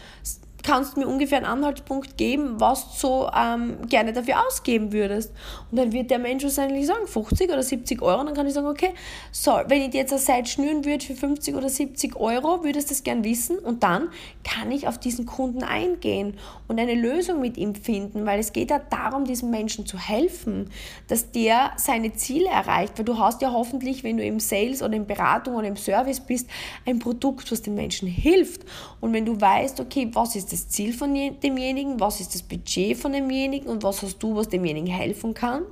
kannst 0.63 0.97
du 0.97 1.01
mir 1.01 1.09
ungefähr 1.09 1.39
einen 1.39 1.47
Anhaltspunkt 1.47 2.17
geben, 2.17 2.61
was 2.61 2.85
du 2.85 3.09
so 3.09 3.31
ähm, 3.37 3.79
gerne 3.89 4.13
dafür 4.13 4.47
ausgeben 4.47 4.93
würdest. 4.93 5.33
Und 5.71 5.79
dann 5.79 5.93
wird 5.93 6.11
der 6.11 6.19
Mensch 6.19 6.45
wahrscheinlich 6.45 6.87
sagen, 6.87 7.07
50 7.07 7.51
oder 7.51 7.63
70 7.63 8.01
Euro. 8.03 8.21
Und 8.21 8.27
dann 8.27 8.35
kann 8.35 8.47
ich 8.47 8.55
sagen, 8.55 8.69
okay, 8.69 8.91
so, 9.33 9.53
wenn 9.67 9.83
ich 9.83 9.91
dir 9.91 10.01
jetzt 10.01 10.13
eine 10.13 10.21
Seite 10.21 10.49
schnüren 10.49 10.85
würde 10.85 11.05
für 11.05 11.15
50 11.15 11.55
oder 11.57 11.69
70 11.69 12.17
Euro, 12.17 12.65
würdest 12.65 12.91
du 12.91 12.95
das 12.95 13.03
gern 13.03 13.25
wissen. 13.25 13.59
Und 13.59 13.83
dann 13.83 14.09
kann 14.45 14.71
ich 14.71 14.87
auf 14.87 14.99
diesen 14.99 15.27
Kunden 15.27 15.65
eingehen 15.65 16.35
und 16.69 16.79
eine 16.79 16.95
Lösung 16.95 17.41
mit 17.41 17.57
ihm 17.57 17.75
finden, 17.75 18.25
weil 18.25 18.39
es 18.39 18.53
geht 18.53 18.71
ja 18.71 18.79
darum, 18.79 19.25
diesem 19.25 19.51
Menschen 19.51 19.87
zu 19.87 19.99
helfen, 19.99 20.71
dass 21.09 21.31
der 21.33 21.73
seine 21.77 22.13
Ziele 22.15 22.49
erreicht. 22.49 22.99
Weil 22.99 23.05
du 23.05 23.19
hast 23.19 23.43
ja 23.43 23.53
hoffentlich, 23.53 24.05
wenn 24.05 24.17
du 24.17 24.25
im 24.25 24.39
Sales 24.39 24.83
oder 24.83 24.95
in 24.95 25.07
Beratung 25.07 25.57
oder 25.57 25.67
im 25.67 25.77
Service 25.77 26.21
bist, 26.21 26.49
ein 26.87 26.99
Produkt, 26.99 27.51
was 27.51 27.63
den 27.63 27.75
Menschen 27.75 28.09
hilft. 28.09 28.63
Und 29.01 29.13
wenn 29.13 29.27
du 29.27 29.41
weißt, 29.41 29.81
okay, 29.81 30.09
was 30.13 30.37
ist 30.37 30.52
das 30.53 30.69
Ziel 30.69 30.93
von 30.93 31.15
demjenigen, 31.15 31.99
was 31.99 32.21
ist 32.21 32.35
das 32.35 32.43
Budget 32.43 32.97
von 32.97 33.13
demjenigen 33.13 33.69
und 33.69 33.83
was 33.83 34.03
hast 34.03 34.23
du, 34.23 34.37
was 34.37 34.49
demjenigen 34.49 34.87
helfen 34.87 35.35
kann, 35.35 35.63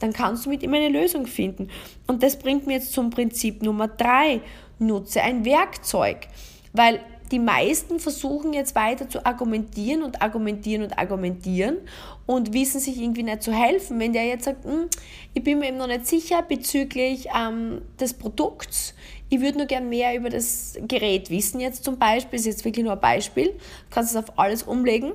dann 0.00 0.12
kannst 0.12 0.44
du 0.46 0.50
mit 0.50 0.62
ihm 0.62 0.74
eine 0.74 0.88
Lösung 0.88 1.26
finden. 1.26 1.68
Und 2.06 2.22
das 2.22 2.38
bringt 2.38 2.66
mir 2.66 2.74
jetzt 2.74 2.92
zum 2.92 3.10
Prinzip 3.10 3.62
Nummer 3.62 3.88
drei. 3.88 4.40
Nutze 4.78 5.22
ein 5.22 5.44
Werkzeug. 5.44 6.28
Weil 6.72 7.00
die 7.30 7.38
meisten 7.38 8.00
versuchen 8.00 8.52
jetzt 8.52 8.74
weiter 8.74 9.08
zu 9.08 9.24
argumentieren 9.24 10.02
und 10.02 10.20
argumentieren 10.20 10.82
und 10.82 10.98
argumentieren 10.98 11.78
und 12.26 12.52
wissen 12.52 12.80
sich 12.80 13.00
irgendwie 13.00 13.22
nicht 13.22 13.42
zu 13.42 13.52
helfen. 13.52 13.98
Wenn 13.98 14.12
der 14.12 14.24
jetzt 14.26 14.44
sagt, 14.44 14.64
hm, 14.64 14.88
ich 15.32 15.42
bin 15.42 15.58
mir 15.58 15.68
eben 15.68 15.78
noch 15.78 15.86
nicht 15.86 16.06
sicher 16.06 16.42
bezüglich 16.42 17.28
ähm, 17.36 17.82
des 17.98 18.14
Produkts, 18.14 18.94
ich 19.34 19.40
würde 19.40 19.58
nur 19.58 19.66
gern 19.66 19.88
mehr 19.88 20.16
über 20.16 20.30
das 20.30 20.78
Gerät 20.86 21.30
wissen 21.30 21.60
jetzt 21.60 21.84
zum 21.84 21.98
Beispiel, 21.98 22.38
ist 22.38 22.46
jetzt 22.46 22.64
wirklich 22.64 22.84
nur 22.84 22.94
ein 22.94 23.00
Beispiel, 23.00 23.48
du 23.48 23.54
kannst 23.90 24.14
es 24.14 24.16
auf 24.16 24.38
alles 24.38 24.62
umlegen 24.62 25.12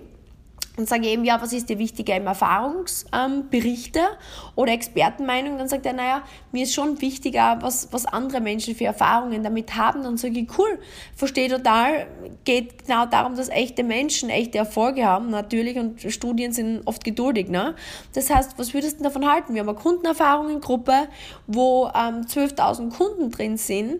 und 0.80 0.88
sage 0.88 1.08
eben, 1.08 1.26
ja, 1.26 1.42
was 1.42 1.52
ist 1.52 1.68
dir 1.68 1.78
wichtiger 1.78 2.15
im 2.15 2.26
Erfahrungsberichte 2.26 4.00
ähm, 4.00 4.54
oder 4.56 4.72
Expertenmeinung, 4.72 5.58
dann 5.58 5.68
sagt 5.68 5.86
er, 5.86 5.92
naja, 5.92 6.24
mir 6.54 6.63
ist 6.63 6.74
schon 6.74 7.02
wichtiger, 7.02 7.58
was, 7.60 7.89
was 7.92 8.06
andere 8.06 8.39
Menschen 8.39 8.74
für 8.76 8.86
Erfahrungen 8.86 9.44
damit 9.44 9.76
haben. 9.76 10.04
Dann 10.04 10.15
sage 10.15 10.39
ich, 10.39 10.58
cool, 10.58 10.80
verstehe 11.18 11.50
total, 11.50 12.08
geht 12.46 12.86
genau 12.86 13.06
darum, 13.06 13.36
dass 13.36 13.50
echte 13.50 13.84
Menschen 13.84 14.30
echte 14.30 14.58
Erfolge 14.58 15.06
haben, 15.06 15.30
natürlich, 15.30 15.78
und 15.78 16.02
Studien 16.02 16.54
sind 16.54 16.82
oft 16.86 17.04
geduldig. 17.04 17.50
Ne? 17.50 17.76
Das 18.13 18.30
heißt, 18.30 18.58
was 18.58 18.74
würdest 18.74 19.00
du 19.00 19.04
davon 19.04 19.30
halten? 19.30 19.56
Wir 19.56 19.62
haben 19.62 19.70
eine 19.70 19.78
Kundenerfahrungengruppe, 19.78 21.10
wo 21.46 21.88
ähm, 21.88 22.22
12.000 22.22 22.96
Kunden 22.96 23.32
drin 23.32 23.58
sind 23.58 24.00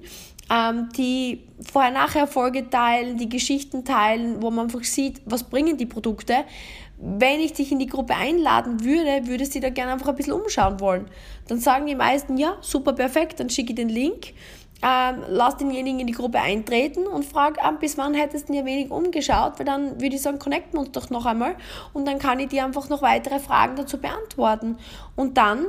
ähm, 0.50 0.90
die 0.98 1.44
Vorher-Nachher-Folge 1.72 2.70
teilen, 2.70 3.18
die 3.18 3.30
Geschichten 3.30 3.86
teilen, 3.86 4.42
wo 4.42 4.50
man 4.50 4.66
einfach 4.66 4.84
sieht, 4.84 5.22
was 5.26 5.44
bringen 5.44 5.78
die 5.78 5.86
Produkte. 5.86 6.46
Wenn 6.98 7.40
ich 7.40 7.54
dich 7.54 7.72
in 7.72 7.80
die 7.80 7.88
Gruppe 7.88 8.16
einladen 8.16 8.84
würde, 8.84 9.28
würdest 9.28 9.56
du 9.56 9.60
da 9.60 9.70
gerne 9.70 9.94
einfach 9.94 10.10
ein 10.10 10.16
bisschen 10.16 10.34
umschauen 10.34 10.80
wollen. 10.80 11.06
Dann 11.48 11.60
sagen 11.60 11.86
die 11.86 11.96
meisten, 11.96 12.38
ja, 12.38 12.58
super, 12.62 12.94
perfekt, 12.94 13.40
dann 13.40 13.50
schicke 13.50 13.72
ich 13.72 13.76
den 13.76 13.90
Link. 13.90 14.34
Ähm, 14.82 15.24
lass 15.28 15.58
denjenigen 15.58 16.00
in 16.00 16.08
die 16.08 16.14
Gruppe 16.14 16.40
eintreten 16.40 17.06
und 17.06 17.26
frag, 17.26 17.58
ah, 17.62 17.72
bis 17.72 17.98
wann 17.98 18.14
hättest 18.14 18.48
du 18.48 18.54
dir 18.54 18.64
wenig 18.64 18.92
umgeschaut, 18.92 19.60
weil 19.60 19.66
dann 19.66 20.00
würde 20.00 20.16
ich 20.16 20.22
sagen, 20.22 20.40
connecten 20.40 20.74
wir 20.74 20.80
uns 20.80 20.92
doch 20.92 21.10
noch 21.10 21.26
einmal 21.26 21.56
und 21.92 22.08
dann 22.08 22.18
kann 22.18 22.40
ich 22.40 22.48
dir 22.48 22.64
einfach 22.64 22.88
noch 22.88 23.02
weitere 23.02 23.40
Fragen 23.40 23.76
dazu 23.76 23.98
beantworten. 23.98 24.78
Und 25.18 25.38
dann 25.38 25.66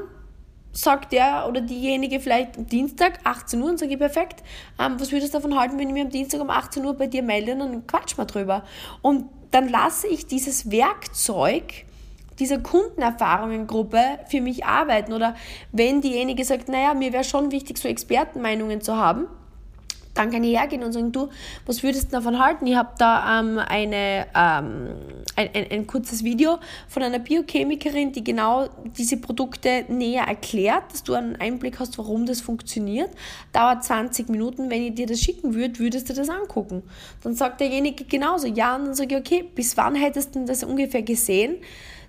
sagt 0.72 1.12
der 1.12 1.46
oder 1.48 1.61
diejenige 1.61 2.20
vielleicht 2.20 2.56
am 2.56 2.66
Dienstag 2.66 3.20
18 3.24 3.61
Uhr 3.61 3.70
und 3.70 3.78
sage 3.78 3.92
ich, 3.92 3.98
perfekt, 3.98 4.42
ähm, 4.78 4.96
was 4.98 5.12
würdest 5.12 5.35
du 5.35 5.38
davon 5.38 5.59
halten, 5.59 5.78
wenn 5.78 5.88
ich 5.88 5.94
mich 5.94 6.02
am 6.02 6.11
Dienstag 6.11 6.40
um 6.40 6.50
18 6.50 6.85
Uhr 6.85 6.94
bei 6.94 7.06
dir 7.06 7.22
melde 7.22 7.52
und 7.52 7.59
dann 7.61 7.87
quatsch 7.87 8.16
mal 8.16 8.24
drüber. 8.24 8.64
Und 9.02 9.26
dann 9.50 9.68
lasse 9.68 10.06
ich 10.06 10.26
dieses 10.26 10.70
Werkzeug 10.70 11.85
dieser 12.38 12.59
Kundenerfahrungengruppe 12.59 14.00
für 14.28 14.40
mich 14.40 14.64
arbeiten. 14.64 15.12
Oder 15.12 15.35
wenn 15.72 16.00
diejenige 16.00 16.44
sagt, 16.44 16.68
naja, 16.68 16.94
mir 16.94 17.12
wäre 17.12 17.24
schon 17.24 17.52
wichtig, 17.52 17.78
so 17.78 17.87
Expertenmeinungen 17.87 18.80
zu 18.80 18.96
haben, 18.96 19.26
dann 20.14 20.31
kann 20.31 20.42
ich 20.42 20.59
hergehen 20.59 20.83
und 20.83 20.92
sagen, 20.92 21.12
du, 21.12 21.29
was 21.66 21.83
würdest 21.83 22.09
du 22.09 22.16
davon 22.16 22.38
halten? 22.38 22.66
Ich 22.66 22.77
habe 22.77 22.90
da 22.99 23.40
ähm, 23.40 23.59
eine, 23.59 24.27
ähm, 24.35 24.88
ein, 25.37 25.49
ein, 25.55 25.70
ein, 25.70 25.87
kurzes 25.87 26.25
Video 26.25 26.59
von 26.88 27.03
einer 27.03 27.18
Biochemikerin, 27.18 28.12
die 28.12 28.25
genau 28.25 28.68
diese 28.99 29.16
Produkte 29.18 29.85
näher 29.88 30.25
erklärt, 30.25 30.92
dass 30.92 31.05
du 31.05 31.14
einen 31.14 31.37
Einblick 31.37 31.79
hast, 31.79 31.96
warum 31.99 32.27
das 32.27 32.40
funktioniert. 32.40 33.11
Dauert 33.53 33.85
20 33.85 34.29
Minuten. 34.29 34.70
Wenn 34.70 34.83
ich 34.83 34.94
dir 34.94 35.07
das 35.07 35.20
schicken 35.20 35.55
würde, 35.55 35.79
würdest 35.79 36.09
du 36.11 36.14
das 36.14 36.29
angucken. 36.29 36.83
Dann 37.23 37.35
sagt 37.35 37.61
derjenige 37.61 38.05
genauso, 38.05 38.49
ja, 38.49 38.77
und 38.77 38.87
dann 38.87 38.94
sage 38.94 39.14
ich, 39.14 39.20
okay, 39.20 39.44
bis 39.55 39.77
wann 39.77 39.94
hättest 39.94 40.35
du 40.35 40.44
das 40.44 40.64
ungefähr 40.64 41.03
gesehen? 41.03 41.57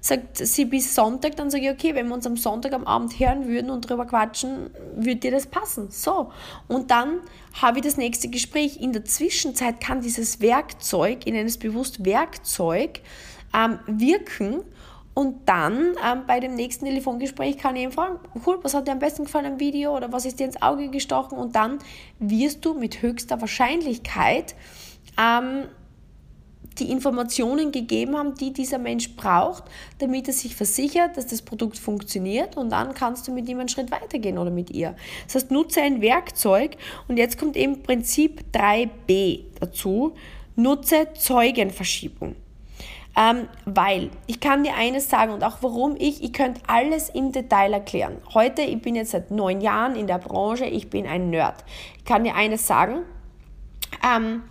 Sagt 0.02 0.38
sie 0.38 0.66
bis 0.66 0.96
Sonntag, 0.96 1.36
dann 1.36 1.52
sage 1.52 1.66
ich, 1.66 1.72
okay, 1.72 1.94
wenn 1.94 2.08
wir 2.08 2.16
uns 2.16 2.26
am 2.26 2.36
Sonntag 2.36 2.74
am 2.74 2.86
Abend 2.86 3.20
hören 3.20 3.48
würden 3.48 3.70
und 3.70 3.88
drüber 3.88 4.06
quatschen, 4.06 4.72
würde 4.96 5.18
dir 5.18 5.32
das 5.32 5.46
passen. 5.46 5.92
So. 5.92 6.32
Und 6.68 6.90
dann 6.90 7.20
habe 7.62 7.78
ich 7.78 7.86
das 7.86 7.98
nächste 7.98 8.28
Gespräch. 8.28 8.82
In 8.82 8.94
der 8.94 9.06
Zwischenzeit 9.06 9.80
kann 9.80 10.02
dieses 10.02 10.42
Werkzeug, 10.42 11.20
ich 11.26 11.32
nenne 11.32 11.48
es 11.48 11.60
bewusst 11.60 12.04
Werkzeug, 12.04 13.02
ähm, 13.54 13.80
wirken. 13.86 14.64
Und 15.14 15.48
dann 15.48 15.94
ähm, 16.04 16.24
bei 16.26 16.40
dem 16.40 16.56
nächsten 16.56 16.86
Telefongespräch 16.86 17.58
kann 17.58 17.76
ich 17.76 17.84
ihn 17.84 17.92
fragen, 17.92 18.18
cool, 18.46 18.58
was 18.64 18.74
hat 18.74 18.88
dir 18.88 18.94
am 18.94 19.00
besten 19.00 19.26
gefallen 19.26 19.46
am 19.46 19.60
Video 19.60 19.96
oder 19.96 20.12
was 20.12 20.26
ist 20.26 20.40
dir 20.40 20.46
ins 20.46 20.62
Auge 20.62 20.90
gestochen? 20.90 21.38
Und 21.38 21.56
dann 21.56 21.78
wirst 22.18 22.66
du 22.66 22.74
mit 22.74 23.04
höchster 23.04 23.40
Wahrscheinlichkeit 23.40 24.56
ähm, 25.20 25.66
die 26.80 26.92
Informationen 26.92 27.72
gegeben 27.72 28.18
haben, 28.18 28.36
die 28.36 28.54
dieser 28.54 28.78
Mensch 28.78 29.16
braucht, 29.16 29.64
damit 30.00 30.28
er 30.28 30.34
sich 30.34 30.56
versichert, 30.56 31.18
dass 31.18 31.28
das 31.28 31.42
Produkt 31.42 31.78
funktioniert 31.78 32.58
und 32.58 32.70
dann 32.72 32.94
kannst 32.94 33.28
du 33.28 33.32
mit 33.32 33.48
ihm 33.50 33.60
einen 33.60 33.70
Schritt 33.70 33.92
weitergehen 33.92 34.38
oder 34.38 34.52
mit 34.52 34.72
ihr. 34.72 34.96
Das 35.26 35.36
heißt, 35.36 35.52
nutze 35.52 35.82
ein 35.82 36.02
Werkzeug 36.02 36.78
und 37.08 37.18
jetzt 37.18 37.38
kommt 37.38 37.58
eben 37.58 37.84
Prinzip 37.84 38.44
3b 38.54 39.42
dazu, 39.60 40.14
nutze 40.56 41.10
Zeugenverschiebung. 41.14 42.36
Ähm, 43.18 43.50
weil 43.66 44.10
ich 44.26 44.40
kann 44.40 44.64
dir 44.64 44.74
eines 44.74 45.10
sagen 45.10 45.34
und 45.34 45.44
auch 45.44 45.58
warum 45.60 45.98
ich, 46.00 46.24
ich 46.24 46.32
könnte 46.32 46.62
alles 46.68 47.10
im 47.10 47.34
Detail 47.34 47.74
erklären. 47.74 48.18
Heute, 48.34 48.62
ich 48.62 48.82
bin 48.82 48.96
jetzt 48.96 49.12
seit 49.12 49.32
neun 49.32 49.60
Jahren 49.60 49.98
in 49.98 50.08
der 50.08 50.18
Branche, 50.18 50.64
ich 50.64 50.90
bin 50.90 51.06
ein 51.06 51.30
Nerd. 51.30 51.66
Ich 51.98 52.06
kann 52.06 52.24
dir 52.24 52.36
eines 52.36 52.68
sagen, 52.68 53.00
ähm, 54.02 54.44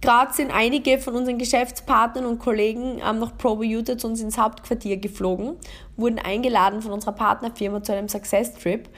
Gerade 0.00 0.32
sind 0.32 0.52
einige 0.52 0.98
von 0.98 1.16
unseren 1.16 1.38
Geschäftspartnern 1.38 2.24
und 2.24 2.38
Kollegen 2.38 3.00
ähm, 3.04 3.18
nach 3.18 3.36
ProButa 3.36 3.98
zu 3.98 4.06
uns 4.06 4.20
ins 4.20 4.38
Hauptquartier 4.38 4.96
geflogen, 4.96 5.56
wurden 5.96 6.20
eingeladen 6.20 6.82
von 6.82 6.92
unserer 6.92 7.12
Partnerfirma 7.12 7.82
zu 7.82 7.92
einem 7.92 8.08
Success 8.08 8.54
Trip. 8.54 8.88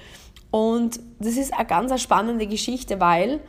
Und 0.50 1.00
das 1.18 1.36
ist 1.36 1.54
eine 1.54 1.66
ganz 1.66 2.02
spannende 2.02 2.46
Geschichte, 2.46 3.00
weil 3.00 3.40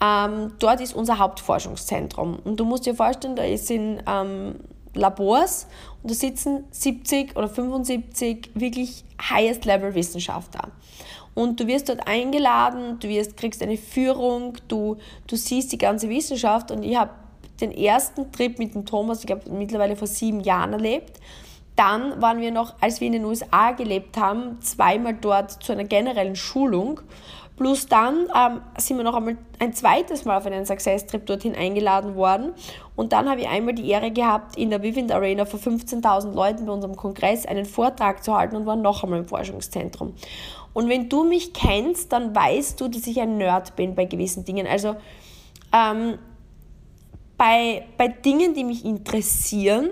ähm, 0.00 0.52
dort 0.58 0.80
ist 0.80 0.94
unser 0.94 1.18
Hauptforschungszentrum. 1.18 2.38
Und 2.44 2.60
du 2.60 2.64
musst 2.64 2.86
dir 2.86 2.94
vorstellen, 2.94 3.36
da 3.36 3.44
sind 3.56 4.02
ähm, 4.06 4.56
Labors 4.94 5.66
und 6.02 6.10
da 6.10 6.14
sitzen 6.14 6.64
70 6.70 7.36
oder 7.36 7.48
75 7.48 8.50
wirklich 8.54 9.04
Highest-Level-Wissenschaftler 9.20 10.70
und 11.36 11.60
du 11.60 11.66
wirst 11.66 11.90
dort 11.90 12.08
eingeladen, 12.08 12.98
du 12.98 13.08
wirst, 13.08 13.36
kriegst 13.36 13.62
eine 13.62 13.76
Führung, 13.76 14.56
du, 14.68 14.96
du 15.26 15.36
siehst 15.36 15.70
die 15.70 15.76
ganze 15.78 16.08
Wissenschaft 16.08 16.70
und 16.70 16.82
ich 16.82 16.96
habe 16.96 17.10
den 17.60 17.72
ersten 17.72 18.32
Trip 18.32 18.58
mit 18.58 18.74
dem 18.74 18.86
Thomas, 18.86 19.20
ich 19.20 19.26
glaube 19.26 19.50
mittlerweile 19.50 19.96
vor 19.96 20.08
sieben 20.08 20.40
Jahren 20.40 20.72
erlebt. 20.72 21.20
Dann 21.76 22.22
waren 22.22 22.40
wir 22.40 22.52
noch, 22.52 22.76
als 22.80 23.02
wir 23.02 23.08
in 23.08 23.12
den 23.12 23.24
USA 23.26 23.72
gelebt 23.72 24.16
haben, 24.16 24.62
zweimal 24.62 25.12
dort 25.12 25.62
zu 25.62 25.72
einer 25.72 25.84
generellen 25.84 26.36
Schulung. 26.36 27.00
Plus 27.56 27.86
dann 27.86 28.28
ähm, 28.34 28.60
sind 28.76 28.98
wir 28.98 29.04
noch 29.04 29.14
einmal 29.14 29.38
ein 29.58 29.72
zweites 29.72 30.26
Mal 30.26 30.36
auf 30.36 30.46
einen 30.46 30.66
Success-Trip 30.66 31.24
dorthin 31.24 31.54
eingeladen 31.54 32.14
worden. 32.14 32.52
Und 32.96 33.12
dann 33.12 33.28
habe 33.30 33.40
ich 33.40 33.48
einmal 33.48 33.74
die 33.74 33.88
Ehre 33.88 34.10
gehabt, 34.10 34.56
in 34.56 34.68
der 34.68 34.82
Vivint 34.82 35.10
Arena 35.10 35.46
vor 35.46 35.58
15.000 35.58 36.32
Leuten 36.32 36.66
bei 36.66 36.72
unserem 36.72 36.96
Kongress 36.96 37.46
einen 37.46 37.64
Vortrag 37.64 38.22
zu 38.22 38.36
halten 38.36 38.56
und 38.56 38.66
war 38.66 38.76
noch 38.76 39.02
einmal 39.02 39.20
im 39.20 39.26
Forschungszentrum. 39.26 40.14
Und 40.74 40.90
wenn 40.90 41.08
du 41.08 41.24
mich 41.24 41.54
kennst, 41.54 42.12
dann 42.12 42.34
weißt 42.34 42.78
du, 42.80 42.88
dass 42.88 43.06
ich 43.06 43.18
ein 43.20 43.38
Nerd 43.38 43.74
bin 43.76 43.94
bei 43.94 44.04
gewissen 44.04 44.44
Dingen. 44.44 44.66
Also 44.66 44.96
ähm, 45.72 46.18
bei, 47.38 47.86
bei 47.96 48.08
Dingen, 48.08 48.52
die 48.52 48.64
mich 48.64 48.84
interessieren, 48.84 49.90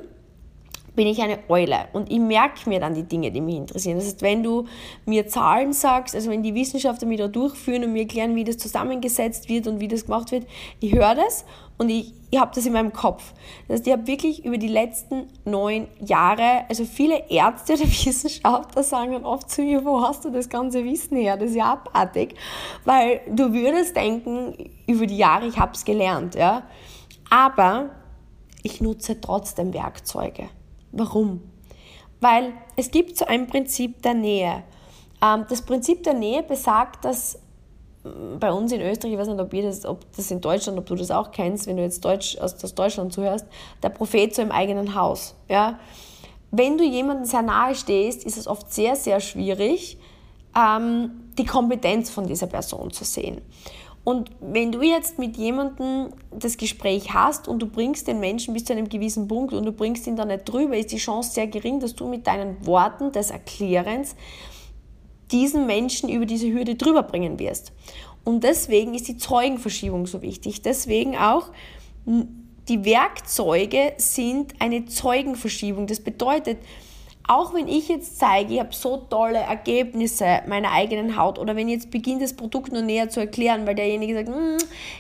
bin 0.95 1.07
ich 1.07 1.21
eine 1.21 1.39
Eule 1.49 1.89
und 1.93 2.11
ich 2.11 2.21
merke 2.21 2.69
mir 2.69 2.81
dann 2.81 2.95
die 2.95 3.03
Dinge, 3.03 3.31
die 3.31 3.41
mich 3.41 3.57
interessieren. 3.57 3.97
Das 3.97 4.07
heißt, 4.07 4.23
wenn 4.23 4.43
du 4.43 4.67
mir 5.07 5.27
Zahlen 5.27 5.73
sagst, 5.73 6.15
also 6.15 6.31
wenn 6.31 6.43
die 6.43 6.55
Wissenschaftler 6.55 7.09
mich 7.09 7.19
da 7.19 7.29
durchführen 7.29 7.85
und 7.85 7.93
mir 7.93 8.03
erklären, 8.03 8.35
wie 8.37 8.45
das 8.45 8.59
zusammengesetzt 8.59 9.49
wird 9.49 9.67
und 9.67 9.81
wie 9.81 9.89
das 9.89 10.05
gemacht 10.05 10.31
wird, 10.31 10.47
ich 10.81 10.95
höre 10.95 11.15
das 11.15 11.45
und 11.79 11.89
ich, 11.89 12.13
ich 12.31 12.41
habe 12.41 12.53
das 12.55 12.65
in 12.67 12.73
meinem 12.73 12.93
Kopf. 12.93 13.33
Das 13.67 13.79
heißt, 13.79 13.87
ich 13.89 13.93
habe 13.93 14.07
wirklich 14.07 14.45
über 14.45 14.57
die 14.57 14.69
letzten 14.69 15.27
neun 15.45 15.89
Jahre, 16.01 16.65
also 16.69 16.85
viele 16.85 17.29
Ärzte 17.29 17.75
oder 17.75 17.83
Wissenschaftler 17.87 18.83
sagen 18.85 19.13
dann 19.13 19.25
oft 19.25 19.51
zu 19.51 19.63
mir, 19.63 19.85
wo 19.85 20.01
hast 20.01 20.25
du 20.25 20.31
das 20.31 20.49
ganze 20.49 20.85
Wissen 20.85 21.17
her? 21.17 21.37
Das 21.37 21.51
ist 21.51 21.57
ja 21.57 21.73
abartig. 21.73 22.37
Weil 22.85 23.21
du 23.29 23.53
würdest 23.53 23.97
denken, 23.97 24.71
über 24.87 25.07
die 25.07 25.17
Jahre, 25.17 25.47
ich 25.47 25.59
habe 25.59 25.73
es 25.73 25.85
gelernt. 25.85 26.37
Ja? 26.37 26.63
Aber 27.31 27.91
ich 28.63 28.81
nutze 28.81 29.21
trotzdem 29.21 29.75
Werkzeuge. 29.75 30.49
Warum? 30.97 31.43
Weil 32.21 32.53
es 32.77 32.91
gibt 32.91 33.17
so 33.19 33.27
ein 33.27 33.47
Prinzip 33.47 34.03
der 34.03 34.15
Nähe. 34.15 34.63
Ähm, 35.23 35.45
das 35.49 35.63
Prinzip 35.63 36.03
der 36.05 36.15
Nähe 36.15 36.43
besagt, 36.43 37.05
dass 37.05 37.39
bei 38.39 38.53
uns 38.53 38.71
in 38.71 38.83
Österreich, 38.83 39.13
ich 39.13 39.19
weiß 39.19 39.29
nicht, 39.29 39.41
ob, 39.41 39.51
das, 39.51 39.87
ob 39.87 40.17
das 40.17 40.31
in 40.31 40.41
Deutschland, 40.41 40.79
ob 40.79 40.87
du 40.87 40.95
das 40.95 41.11
auch 41.11 41.31
kennst, 41.31 41.67
wenn 41.67 41.77
du 41.77 41.83
jetzt 41.83 42.05
Deutsch, 42.05 42.37
aus, 42.39 42.63
aus 42.63 42.75
Deutschland 42.75 43.13
zuhörst, 43.13 43.47
der 43.83 43.89
Prophet 43.89 44.35
so 44.35 44.43
im 44.43 44.53
eigenen 44.53 44.95
Haus. 44.95 45.35
Ja? 45.49 45.79
Wenn 46.51 46.77
du 46.77 46.85
jemandem 46.85 47.25
sehr 47.25 47.43
nahe 47.43 47.75
stehst, 47.75 48.25
ist 48.25 48.37
es 48.37 48.47
oft 48.47 48.73
sehr, 48.73 48.95
sehr 48.95 49.21
schwierig, 49.21 49.99
ähm, 50.55 51.33
die 51.39 51.47
Kompetenz 51.47 52.11
von 52.11 52.27
dieser 52.27 52.47
Person 52.47 52.91
zu 52.91 53.05
sehen. 53.05 53.41
Und 54.05 54.31
wenn 54.41 54.71
du 54.71 54.83
jetzt 54.83 55.19
mit 55.19 55.39
jemandem 55.39 56.11
das 56.31 56.59
Gespräch 56.59 57.15
hast 57.15 57.49
und 57.49 57.61
du 57.61 57.67
bringst 57.67 58.07
den 58.07 58.21
Menschen 58.21 58.53
bis 58.53 58.67
zu 58.67 58.75
einem 58.75 58.89
gewissen 58.89 59.27
Punkt 59.27 59.55
und 59.55 59.65
du 59.65 59.73
bringst 59.73 60.07
ihn 60.07 60.15
da 60.15 60.27
nicht 60.27 60.45
drüber, 60.45 60.77
ist 60.77 60.93
die 60.93 60.99
Chance 60.99 61.33
sehr 61.33 61.47
gering, 61.47 61.81
dass 61.81 61.95
du 61.95 62.07
mit 62.07 62.27
deinen 62.27 62.67
Worten 62.67 63.13
des 63.13 63.31
Erklärens 63.31 64.15
diesen 65.33 65.67
Menschen 65.67 66.11
über 66.11 66.27
diese 66.27 66.53
Hürde 66.53 66.75
drüber 66.75 67.03
bringen 67.03 67.39
wirst. 67.39 67.73
Und 68.25 68.45
deswegen 68.45 68.95
ist 68.95 69.09
die 69.09 69.17
Zeugenverschiebung 69.17 70.07
so 70.07 70.21
wichtig. 70.21 70.61
Deswegen 70.61 71.17
auch 71.17 71.51
die 72.69 72.85
Werkzeuge 72.85 73.95
sind 73.97 74.55
eine 74.59 74.85
Zeugenverschiebung. 74.85 75.87
Das 75.87 76.01
bedeutet, 76.01 76.59
auch 77.27 77.55
wenn 77.55 77.69
ich 77.69 77.89
jetzt 77.89 78.19
zeige, 78.19 78.55
ich 78.55 78.61
habe 78.61 78.75
so 78.75 78.99
tolle 78.99 79.39
Ergebnisse 79.39 80.43
meiner 80.47 80.73
eigenen 80.73 81.17
Haut 81.17 81.39
oder 81.39 81.57
wenn 81.57 81.69
ich 81.69 81.75
jetzt 81.75 81.91
beginne, 81.91 82.21
das 82.21 82.35
Produkt 82.35 82.71
nur 82.71 82.83
näher 82.83 83.09
zu 83.09 83.21
erklären, 83.21 83.67
weil 83.67 83.75
derjenige 83.75 84.15
sagt, 84.15 84.29
mm, 84.29 84.59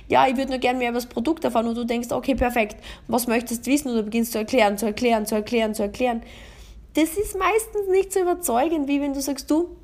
ja, 0.09 0.27
ich 0.27 0.37
würde 0.37 0.53
nur 0.53 0.59
gerne 0.59 0.79
mehr 0.79 0.89
über 0.89 0.99
das 0.99 1.07
Produkt 1.07 1.45
erfahren. 1.45 1.69
Und 1.69 1.77
du 1.77 1.85
denkst, 1.85 2.11
okay, 2.13 2.35
perfekt, 2.35 2.77
was 3.09 3.27
möchtest 3.27 3.67
du 3.67 3.71
wissen? 3.71 3.91
Und 3.91 3.97
du 3.97 4.03
beginnst 4.05 4.33
zu 4.33 4.39
erklären, 4.39 4.79
zu 4.79 4.87
erklären, 4.87 5.27
zu 5.27 5.35
erklären, 5.35 5.75
zu 5.75 5.83
erklären. 5.83 6.23
Das 6.95 7.17
ist 7.19 7.37
meistens 7.39 7.89
nicht 7.91 8.13
so 8.13 8.21
überzeugend, 8.21 8.89
wie 8.89 9.03
wenn 9.03 9.13
du 9.13 9.21
sagst, 9.21 9.51
du, 9.51 9.77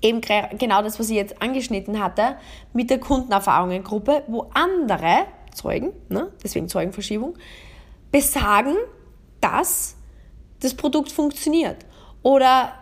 eben 0.00 0.22
genau 0.22 0.82
das, 0.82 0.98
was 0.98 1.10
ich 1.10 1.16
jetzt 1.16 1.42
angeschnitten 1.42 2.02
hatte, 2.02 2.36
mit 2.72 2.88
der 2.88 2.98
Kundenerfahrungengruppe, 2.98 4.22
wo 4.28 4.46
andere 4.54 5.26
Zeugen, 5.54 5.92
ne, 6.08 6.32
deswegen 6.42 6.68
Zeugenverschiebung, 6.68 7.34
besagen, 8.10 8.76
dass 9.40 9.96
das 10.60 10.74
Produkt 10.74 11.10
funktioniert. 11.10 11.78
Oder 12.22 12.72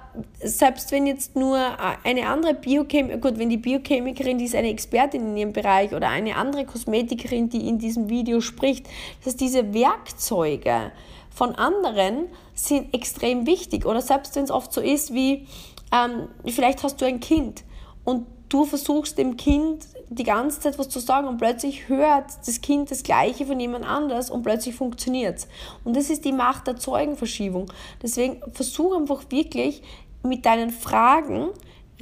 selbst 0.43 0.91
wenn 0.91 1.07
jetzt 1.07 1.37
nur 1.37 1.59
eine 2.03 2.27
andere 2.27 2.55
Biochemikerin, 2.55 3.21
gut, 3.21 3.39
wenn 3.39 3.51
die 3.51 3.57
Biochemikerin, 3.57 4.39
die 4.39 4.47
ist 4.47 4.55
eine 4.55 4.71
Expertin 4.71 5.23
in 5.31 5.37
ihrem 5.37 5.53
Bereich 5.53 5.93
oder 5.93 6.09
eine 6.09 6.37
andere 6.37 6.65
Kosmetikerin, 6.65 7.49
die 7.49 7.69
in 7.69 7.79
diesem 7.79 8.09
Video 8.09 8.41
spricht, 8.41 8.87
dass 9.25 9.37
diese 9.37 9.73
Werkzeuge 9.75 10.93
von 11.31 11.55
anderen 11.55 12.27
sind 12.55 12.93
extrem 12.95 13.47
wichtig. 13.47 13.87
Oder 13.87 14.01
selbst 14.01 14.35
wenn 14.35 14.45
es 14.45 14.51
oft 14.51 14.73
so 14.73 14.81
ist 14.81 15.15
wie, 15.15 15.47
ähm, 15.93 16.29
vielleicht 16.47 16.83
hast 16.83 17.01
du 17.01 17.05
ein 17.05 17.21
Kind 17.21 17.63
und 18.05 18.27
du 18.49 18.65
versuchst 18.65 19.19
dem 19.19 19.37
Kind 19.37 19.87
die 20.11 20.25
ganze 20.25 20.61
Zeit 20.61 20.79
was 20.79 20.89
zu 20.89 21.01
sagen 21.01 21.29
und 21.29 21.39
plötzlich 21.39 21.89
hört 21.89 22.25
das 22.47 22.61
Kind 22.61 22.91
das 22.91 23.03
Gleiche 23.03 23.47
von 23.47 23.61
jemand 23.61 23.85
anders 23.85 24.31
und 24.31 24.43
plötzlich 24.43 24.75
funktioniert. 24.75 25.47
Und 25.85 25.97
das 25.97 26.11
ist 26.11 26.25
die 26.25 26.33
Macht 26.33 26.67
der 26.67 26.77
Zeugenverschiebung. 26.77 27.71
Deswegen 28.03 28.41
versuch 28.53 28.97
einfach 28.97 29.25
wirklich 29.31 29.83
mit 30.23 30.47
deinen 30.47 30.71
Fragen 30.71 31.51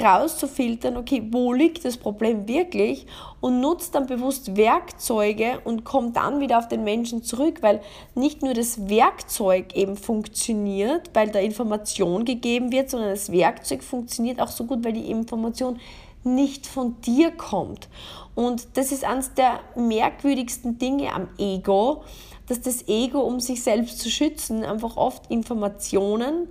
rauszufiltern, 0.01 0.97
okay, 0.97 1.27
wo 1.31 1.53
liegt 1.53 1.85
das 1.85 1.97
Problem 1.97 2.47
wirklich 2.47 3.07
und 3.41 3.61
nutzt 3.61 3.95
dann 3.95 4.07
bewusst 4.07 4.57
Werkzeuge 4.57 5.61
und 5.65 5.85
kommt 5.85 6.17
dann 6.17 6.41
wieder 6.41 6.59
auf 6.59 6.69
den 6.69 6.85
Menschen 6.85 7.23
zurück, 7.23 7.59
weil 7.63 7.81
nicht 8.15 8.43
nur 8.43 8.53
das 8.53 8.89
Werkzeug 8.91 9.75
eben 9.75 9.97
funktioniert, 9.97 11.11
weil 11.15 11.31
da 11.31 11.39
Information 11.39 12.25
gegeben 12.27 12.73
wird, 12.73 12.91
sondern 12.91 13.11
das 13.11 13.33
Werkzeug 13.33 13.83
funktioniert 13.83 14.41
auch 14.41 14.51
so 14.51 14.65
gut, 14.65 14.85
weil 14.85 14.93
die 14.93 15.11
Information 15.11 15.79
nicht 16.27 16.67
von 16.67 17.01
dir 17.01 17.31
kommt. 17.31 17.89
Und 18.35 18.69
das 18.75 18.93
ist 18.93 19.05
eines 19.05 19.35
der 19.35 19.61
merkwürdigsten 19.77 20.79
Dinge 20.79 21.13
am 21.13 21.29
Ego, 21.39 22.05
dass 22.49 22.61
das 22.61 22.87
Ego, 22.89 23.21
um 23.21 23.41
sich 23.41 23.63
selbst 23.63 23.99
zu 23.99 24.11
schützen, 24.11 24.65
einfach 24.65 24.97
oft 24.97 25.31
Informationen 25.31 26.49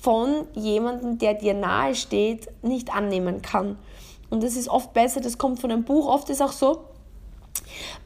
von 0.00 0.46
jemandem, 0.54 1.18
der 1.18 1.34
dir 1.34 1.54
nahe 1.54 1.94
steht, 1.94 2.48
nicht 2.62 2.94
annehmen 2.94 3.42
kann. 3.42 3.76
Und 4.30 4.42
das 4.42 4.56
ist 4.56 4.68
oft 4.68 4.92
besser, 4.92 5.20
das 5.20 5.38
kommt 5.38 5.60
von 5.60 5.70
einem 5.70 5.84
Buch. 5.84 6.06
Oft 6.08 6.30
ist 6.30 6.42
auch 6.42 6.52
so, 6.52 6.84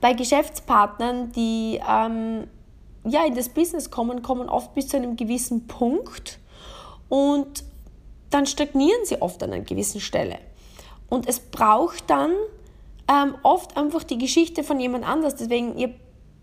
bei 0.00 0.12
Geschäftspartnern, 0.12 1.32
die 1.32 1.80
ähm, 1.88 2.46
ja, 3.04 3.24
in 3.24 3.34
das 3.34 3.48
Business 3.48 3.90
kommen, 3.90 4.22
kommen 4.22 4.48
oft 4.48 4.74
bis 4.74 4.88
zu 4.88 4.96
einem 4.96 5.16
gewissen 5.16 5.66
Punkt 5.66 6.38
und 7.08 7.64
dann 8.30 8.46
stagnieren 8.46 9.04
sie 9.04 9.20
oft 9.20 9.42
an 9.42 9.52
einer 9.52 9.64
gewissen 9.64 10.00
Stelle. 10.00 10.38
Und 11.10 11.28
es 11.28 11.38
braucht 11.40 12.08
dann 12.08 12.32
ähm, 13.10 13.34
oft 13.42 13.76
einfach 13.76 14.04
die 14.04 14.16
Geschichte 14.16 14.64
von 14.64 14.80
jemand 14.80 15.06
anders. 15.06 15.34
Deswegen, 15.34 15.76
ihr 15.76 15.92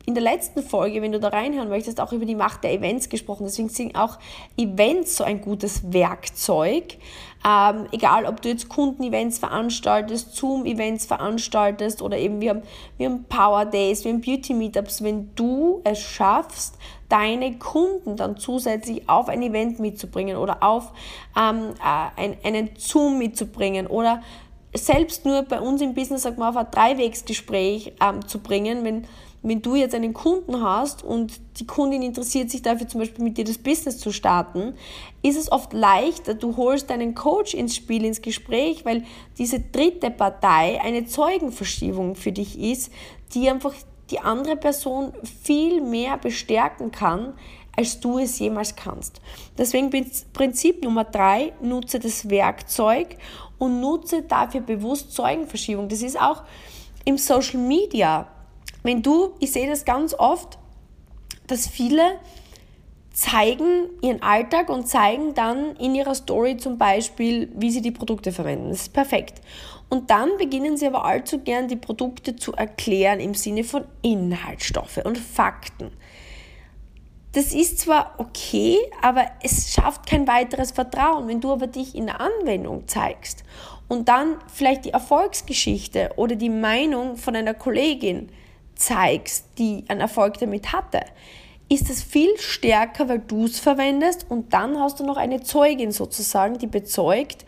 in 0.07 0.13
der 0.13 0.23
letzten 0.23 0.63
Folge, 0.63 1.01
wenn 1.01 1.11
du 1.11 1.19
da 1.19 1.27
reinhören 1.27 1.67
möchtest, 1.67 1.99
auch 1.99 2.13
über 2.13 2.23
die 2.23 2.33
Macht 2.33 2.63
der 2.63 2.71
Events 2.71 3.09
gesprochen. 3.09 3.43
Deswegen 3.43 3.67
sind 3.67 3.93
auch 3.97 4.17
Events 4.55 5.17
so 5.17 5.25
ein 5.25 5.41
gutes 5.41 5.91
Werkzeug. 5.91 6.97
Ähm, 7.45 7.87
egal, 7.91 8.25
ob 8.25 8.41
du 8.41 8.47
jetzt 8.47 8.69
Kundenevents 8.69 9.37
veranstaltest, 9.37 10.33
Zoom-Events 10.33 11.05
veranstaltest 11.07 12.01
oder 12.01 12.17
eben 12.17 12.39
wir 12.39 12.51
haben, 12.51 12.61
wir 12.95 13.09
haben 13.09 13.25
Power 13.25 13.65
Days, 13.65 14.05
wir 14.05 14.13
haben 14.13 14.21
Beauty 14.21 14.53
Meetups. 14.53 15.03
Wenn 15.03 15.35
du 15.35 15.81
es 15.83 15.99
schaffst, 15.99 16.77
deine 17.09 17.59
Kunden 17.59 18.15
dann 18.15 18.37
zusätzlich 18.37 19.09
auf 19.09 19.27
ein 19.27 19.41
Event 19.41 19.79
mitzubringen 19.79 20.37
oder 20.37 20.63
auf 20.63 20.93
ähm, 21.37 21.73
äh, 21.83 22.21
ein, 22.21 22.37
einen 22.45 22.69
Zoom 22.77 23.17
mitzubringen 23.17 23.87
oder 23.87 24.23
selbst 24.77 25.25
nur 25.25 25.43
bei 25.43 25.59
uns 25.59 25.81
im 25.81 25.93
Business, 25.93 26.23
sag 26.23 26.37
mal, 26.37 26.49
auf 26.49 26.57
ein 26.57 26.67
Dreiwegsgespräch 26.71 27.93
ähm, 28.01 28.27
zu 28.27 28.39
bringen, 28.39 28.83
wenn, 28.83 29.05
wenn 29.43 29.61
du 29.61 29.75
jetzt 29.75 29.95
einen 29.95 30.13
Kunden 30.13 30.61
hast 30.61 31.03
und 31.03 31.39
die 31.59 31.67
Kundin 31.67 32.01
interessiert 32.01 32.49
sich 32.49 32.61
dafür, 32.61 32.87
zum 32.87 33.01
Beispiel 33.01 33.23
mit 33.23 33.37
dir 33.37 33.45
das 33.45 33.57
Business 33.57 33.97
zu 33.97 34.11
starten, 34.11 34.73
ist 35.21 35.37
es 35.37 35.51
oft 35.51 35.73
leichter, 35.73 36.33
du 36.33 36.57
holst 36.57 36.89
deinen 36.89 37.15
Coach 37.15 37.53
ins 37.53 37.75
Spiel, 37.75 38.05
ins 38.05 38.21
Gespräch, 38.21 38.85
weil 38.85 39.03
diese 39.37 39.59
dritte 39.59 40.11
Partei 40.11 40.81
eine 40.81 41.05
Zeugenverschiebung 41.05 42.15
für 42.15 42.31
dich 42.31 42.59
ist, 42.59 42.91
die 43.33 43.49
einfach 43.49 43.73
die 44.09 44.19
andere 44.19 44.55
Person 44.55 45.13
viel 45.45 45.81
mehr 45.81 46.17
bestärken 46.17 46.91
kann, 46.91 47.33
als 47.77 47.99
du 47.99 48.17
es 48.17 48.39
jemals 48.39 48.75
kannst. 48.75 49.21
Deswegen 49.57 49.91
Prinzip 50.33 50.83
Nummer 50.83 51.03
drei, 51.03 51.53
nutze 51.61 51.99
das 51.99 52.29
Werkzeug 52.29 53.17
und 53.57 53.81
nutze 53.81 54.23
dafür 54.23 54.61
bewusst 54.61 55.13
Zeugenverschiebung. 55.13 55.89
Das 55.89 56.01
ist 56.01 56.19
auch 56.19 56.43
im 57.05 57.17
Social 57.17 57.59
Media. 57.59 58.27
Wenn 58.83 59.01
du, 59.01 59.31
ich 59.39 59.51
sehe 59.51 59.67
das 59.67 59.85
ganz 59.85 60.13
oft, 60.13 60.57
dass 61.47 61.67
viele 61.67 62.19
zeigen 63.17 63.89
ihren 64.01 64.21
Alltag 64.21 64.69
und 64.69 64.87
zeigen 64.87 65.33
dann 65.33 65.75
in 65.77 65.95
ihrer 65.95 66.13
Story 66.13 66.57
zum 66.57 66.77
Beispiel, 66.77 67.51
wie 67.55 67.71
sie 67.71 67.81
die 67.81 67.91
Produkte 67.91 68.31
verwenden. 68.31 68.69
Das 68.69 68.83
ist 68.83 68.93
perfekt. 68.93 69.41
Und 69.89 70.11
dann 70.11 70.37
beginnen 70.37 70.77
sie 70.77 70.85
aber 70.85 71.03
allzu 71.03 71.39
gern, 71.39 71.67
die 71.67 71.77
Produkte 71.77 72.35
zu 72.35 72.53
erklären 72.53 73.19
im 73.19 73.33
Sinne 73.33 73.63
von 73.63 73.85
Inhaltsstoffe 74.03 74.99
und 75.03 75.17
Fakten. 75.17 75.91
Das 77.37 77.53
ist 77.53 77.77
zwar 77.77 78.15
okay, 78.17 78.79
aber 78.99 79.27
es 79.43 79.71
schafft 79.71 80.07
kein 80.07 80.27
weiteres 80.27 80.71
Vertrauen. 80.71 81.27
Wenn 81.27 81.39
du 81.39 81.51
aber 81.51 81.67
dich 81.67 81.93
in 81.93 82.07
der 82.07 82.19
Anwendung 82.19 82.87
zeigst 82.87 83.43
und 83.87 84.09
dann 84.09 84.37
vielleicht 84.51 84.85
die 84.85 84.89
Erfolgsgeschichte 84.89 86.13
oder 86.15 86.35
die 86.35 86.49
Meinung 86.49 87.15
von 87.15 87.35
einer 87.35 87.53
Kollegin 87.53 88.29
zeigst, 88.73 89.45
die 89.59 89.83
einen 89.87 90.01
Erfolg 90.01 90.39
damit 90.39 90.73
hatte, 90.73 91.01
ist 91.69 91.91
es 91.91 92.01
viel 92.01 92.35
stärker, 92.39 93.07
weil 93.07 93.19
du 93.19 93.45
es 93.45 93.59
verwendest 93.59 94.25
und 94.27 94.51
dann 94.51 94.79
hast 94.79 94.99
du 94.99 95.05
noch 95.05 95.17
eine 95.17 95.43
Zeugin 95.43 95.91
sozusagen, 95.91 96.57
die 96.57 96.65
bezeugt, 96.65 97.45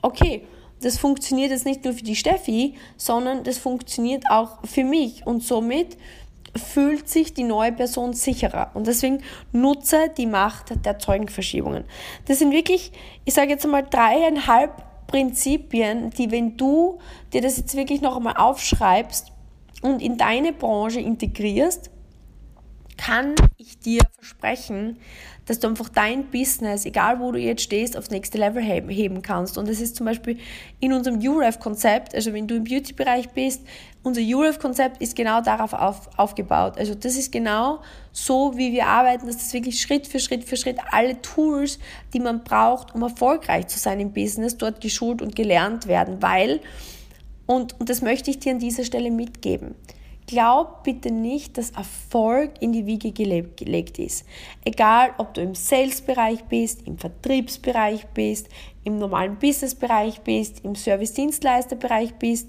okay, 0.00 0.46
das 0.80 0.96
funktioniert 0.96 1.50
jetzt 1.50 1.66
nicht 1.66 1.84
nur 1.84 1.92
für 1.92 2.04
die 2.04 2.16
Steffi, 2.16 2.74
sondern 2.96 3.44
das 3.44 3.58
funktioniert 3.58 4.24
auch 4.30 4.60
für 4.64 4.84
mich 4.84 5.26
und 5.26 5.42
somit 5.42 5.98
fühlt 6.58 7.08
sich 7.08 7.34
die 7.34 7.44
neue 7.44 7.72
Person 7.72 8.12
sicherer. 8.12 8.70
Und 8.74 8.86
deswegen 8.86 9.22
nutze 9.52 10.10
die 10.16 10.26
Macht 10.26 10.84
der 10.84 10.98
Zeugenverschiebungen. 10.98 11.84
Das 12.26 12.38
sind 12.38 12.52
wirklich, 12.52 12.92
ich 13.24 13.34
sage 13.34 13.50
jetzt 13.50 13.64
einmal, 13.64 13.86
dreieinhalb 13.88 14.84
Prinzipien, 15.06 16.10
die, 16.10 16.30
wenn 16.30 16.56
du 16.56 16.98
dir 17.32 17.40
das 17.40 17.56
jetzt 17.56 17.76
wirklich 17.76 18.00
noch 18.00 18.16
einmal 18.16 18.36
aufschreibst 18.36 19.32
und 19.82 20.02
in 20.02 20.16
deine 20.16 20.52
Branche 20.52 21.00
integrierst, 21.00 21.90
kann 22.96 23.34
ich 23.56 23.78
dir 23.78 24.00
versprechen, 24.16 24.98
dass 25.46 25.60
du 25.60 25.68
einfach 25.68 25.88
dein 25.88 26.26
Business, 26.26 26.84
egal 26.84 27.20
wo 27.20 27.30
du 27.32 27.38
jetzt 27.38 27.62
stehst, 27.62 27.96
aufs 27.96 28.10
nächste 28.10 28.36
Level 28.36 28.62
heben 28.62 29.22
kannst. 29.22 29.56
Und 29.56 29.68
das 29.68 29.80
ist 29.80 29.96
zum 29.96 30.06
Beispiel 30.06 30.38
in 30.80 30.92
unserem 30.92 31.18
UREF-Konzept, 31.18 32.14
also 32.14 32.32
wenn 32.32 32.46
du 32.48 32.56
im 32.56 32.64
Beauty-Bereich 32.64 33.30
bist, 33.30 33.62
unser 34.02 34.20
UREF-Konzept 34.20 35.00
ist 35.00 35.16
genau 35.16 35.40
darauf 35.40 35.72
auf, 35.72 36.10
aufgebaut. 36.16 36.78
Also 36.78 36.94
das 36.94 37.16
ist 37.16 37.32
genau 37.32 37.80
so, 38.12 38.56
wie 38.56 38.72
wir 38.72 38.86
arbeiten, 38.86 39.26
dass 39.26 39.36
das 39.36 39.52
wirklich 39.52 39.80
Schritt 39.80 40.06
für 40.06 40.20
Schritt 40.20 40.44
für 40.44 40.56
Schritt 40.56 40.78
alle 40.90 41.20
Tools, 41.22 41.78
die 42.12 42.20
man 42.20 42.44
braucht, 42.44 42.94
um 42.94 43.02
erfolgreich 43.02 43.68
zu 43.68 43.78
sein 43.78 44.00
im 44.00 44.12
Business, 44.12 44.56
dort 44.56 44.80
geschult 44.80 45.22
und 45.22 45.36
gelernt 45.36 45.86
werden, 45.86 46.22
weil, 46.22 46.60
und, 47.46 47.78
und 47.80 47.88
das 47.88 48.02
möchte 48.02 48.30
ich 48.30 48.38
dir 48.38 48.52
an 48.52 48.58
dieser 48.58 48.84
Stelle 48.84 49.10
mitgeben, 49.10 49.74
Glaub 50.26 50.82
bitte 50.82 51.12
nicht, 51.12 51.56
dass 51.56 51.70
Erfolg 51.70 52.54
in 52.60 52.72
die 52.72 52.84
Wiege 52.84 53.12
gelegt 53.12 53.98
ist. 54.00 54.24
Egal, 54.64 55.14
ob 55.18 55.34
du 55.34 55.40
im 55.40 55.54
Sales-Bereich 55.54 56.42
bist, 56.44 56.84
im 56.84 56.98
Vertriebsbereich 56.98 58.06
bist, 58.08 58.48
im 58.82 58.98
normalen 58.98 59.38
Business-Bereich 59.38 60.22
bist, 60.22 60.64
im 60.64 60.74
Service-Dienstleister-Bereich 60.74 62.14
bist. 62.14 62.48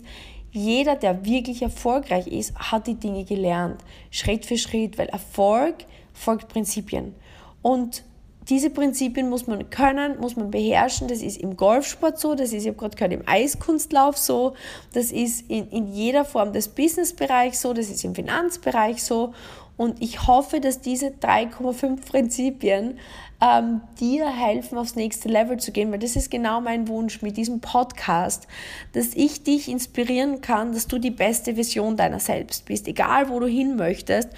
Jeder, 0.51 0.95
der 0.95 1.23
wirklich 1.23 1.61
erfolgreich 1.61 2.25
ist, 2.25 2.55
hat 2.55 2.87
die 2.87 2.95
Dinge 2.95 3.23
gelernt. 3.25 3.83
Schritt 4.09 4.45
für 4.47 4.57
Schritt, 4.57 4.97
weil 4.97 5.09
Erfolg 5.09 5.75
folgt 6.13 6.47
Prinzipien. 6.47 7.13
Und 7.61 8.03
diese 8.49 8.69
Prinzipien 8.69 9.29
muss 9.29 9.47
man 9.47 9.69
können, 9.69 10.19
muss 10.19 10.35
man 10.35 10.51
beherrschen. 10.51 11.07
Das 11.07 11.21
ist 11.21 11.37
im 11.37 11.57
Golfsport 11.57 12.19
so, 12.19 12.35
das 12.35 12.53
ist, 12.53 12.63
ich 12.63 12.67
habe 12.67 12.77
gerade 12.77 12.95
gehört, 12.95 13.13
im 13.13 13.27
Eiskunstlauf 13.27 14.17
so, 14.17 14.53
das 14.93 15.11
ist 15.11 15.49
in, 15.49 15.69
in 15.69 15.87
jeder 15.87 16.23
Form 16.23 16.53
des 16.53 16.69
Businessbereichs 16.69 17.61
so, 17.61 17.73
das 17.73 17.89
ist 17.89 18.03
im 18.03 18.15
Finanzbereich 18.15 19.03
so. 19.03 19.33
Und 19.75 20.01
ich 20.01 20.25
hoffe, 20.25 20.59
dass 20.59 20.81
diese 20.81 21.07
3,5 21.07 22.09
Prinzipien 22.09 22.97
ähm, 23.39 23.81
dir 23.99 24.27
helfen, 24.27 24.77
aufs 24.77 24.95
nächste 24.95 25.29
Level 25.29 25.57
zu 25.57 25.71
gehen, 25.71 25.91
weil 25.91 25.99
das 25.99 26.15
ist 26.15 26.31
genau 26.31 26.59
mein 26.59 26.87
Wunsch 26.87 27.21
mit 27.21 27.37
diesem 27.37 27.61
Podcast, 27.61 28.47
dass 28.93 29.13
ich 29.13 29.43
dich 29.43 29.69
inspirieren 29.69 30.41
kann, 30.41 30.73
dass 30.73 30.87
du 30.87 30.97
die 30.97 31.11
beste 31.11 31.53
Version 31.53 31.95
deiner 31.95 32.19
selbst 32.19 32.65
bist, 32.65 32.87
egal 32.87 33.29
wo 33.29 33.39
du 33.39 33.45
hin 33.45 33.75
möchtest. 33.75 34.29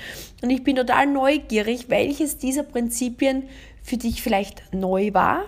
Und 0.42 0.50
ich 0.50 0.64
bin 0.64 0.76
total 0.76 1.08
neugierig, 1.08 1.86
welches 1.88 2.38
dieser 2.38 2.64
Prinzipien 2.64 3.44
für 3.90 3.98
dich 3.98 4.22
vielleicht 4.22 4.72
neu 4.72 5.14
war, 5.14 5.46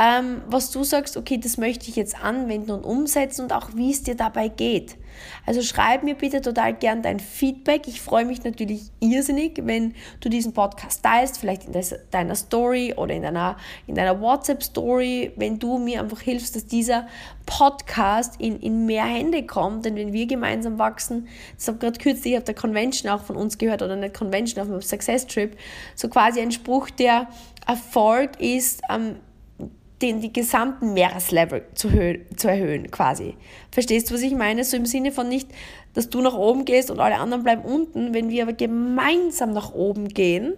ähm, 0.00 0.40
was 0.46 0.70
du 0.70 0.82
sagst, 0.82 1.18
okay, 1.18 1.36
das 1.36 1.58
möchte 1.58 1.90
ich 1.90 1.96
jetzt 1.96 2.24
anwenden 2.24 2.70
und 2.70 2.84
umsetzen 2.84 3.42
und 3.42 3.52
auch 3.52 3.68
wie 3.74 3.90
es 3.90 4.02
dir 4.02 4.14
dabei 4.14 4.48
geht. 4.48 4.96
Also 5.44 5.60
schreib 5.60 6.04
mir 6.04 6.14
bitte 6.14 6.40
total 6.40 6.72
gern 6.72 7.02
dein 7.02 7.20
Feedback. 7.20 7.86
Ich 7.86 8.00
freue 8.00 8.24
mich 8.24 8.42
natürlich 8.42 8.84
irrsinnig, 9.00 9.60
wenn 9.62 9.94
du 10.20 10.30
diesen 10.30 10.54
Podcast 10.54 11.02
teilst, 11.02 11.36
vielleicht 11.36 11.66
in 11.66 11.74
deiner 12.10 12.34
Story 12.34 12.94
oder 12.96 13.12
in 13.12 13.22
deiner, 13.22 13.58
in 13.86 13.94
deiner 13.94 14.18
WhatsApp-Story, 14.18 15.32
wenn 15.36 15.58
du 15.58 15.76
mir 15.76 16.00
einfach 16.00 16.22
hilfst, 16.22 16.56
dass 16.56 16.64
dieser 16.64 17.06
Podcast 17.44 18.40
in, 18.40 18.58
in 18.60 18.86
mehr 18.86 19.04
Hände 19.04 19.44
kommt. 19.44 19.84
Denn 19.84 19.96
wenn 19.96 20.14
wir 20.14 20.26
gemeinsam 20.26 20.78
wachsen, 20.78 21.28
das 21.56 21.68
habe 21.68 21.76
gerade 21.76 21.98
kürzlich 21.98 22.38
auf 22.38 22.44
der 22.44 22.54
Convention 22.54 23.12
auch 23.12 23.22
von 23.22 23.36
uns 23.36 23.58
gehört 23.58 23.82
oder 23.82 23.96
nicht 23.96 24.14
Convention, 24.14 24.62
auf 24.62 24.68
dem 24.68 24.80
Success 24.80 25.26
Trip, 25.26 25.58
so 25.94 26.08
quasi 26.08 26.40
ein 26.40 26.52
Spruch, 26.52 26.88
der 26.88 27.28
Erfolg 27.66 28.40
ist, 28.40 28.80
ähm, 28.88 29.16
den 30.02 30.20
die 30.20 30.32
gesamten 30.32 30.94
Meereslevel 30.94 31.66
zu, 31.74 31.88
zu 32.36 32.48
erhöhen, 32.48 32.90
quasi. 32.90 33.36
Verstehst 33.70 34.10
du, 34.10 34.14
was 34.14 34.22
ich 34.22 34.34
meine? 34.34 34.64
So 34.64 34.76
im 34.76 34.86
Sinne 34.86 35.12
von 35.12 35.28
nicht, 35.28 35.48
dass 35.94 36.08
du 36.08 36.20
nach 36.20 36.34
oben 36.34 36.64
gehst 36.64 36.90
und 36.90 37.00
alle 37.00 37.16
anderen 37.16 37.42
bleiben 37.42 37.62
unten. 37.62 38.14
Wenn 38.14 38.30
wir 38.30 38.44
aber 38.44 38.52
gemeinsam 38.52 39.52
nach 39.52 39.74
oben 39.74 40.08
gehen, 40.08 40.54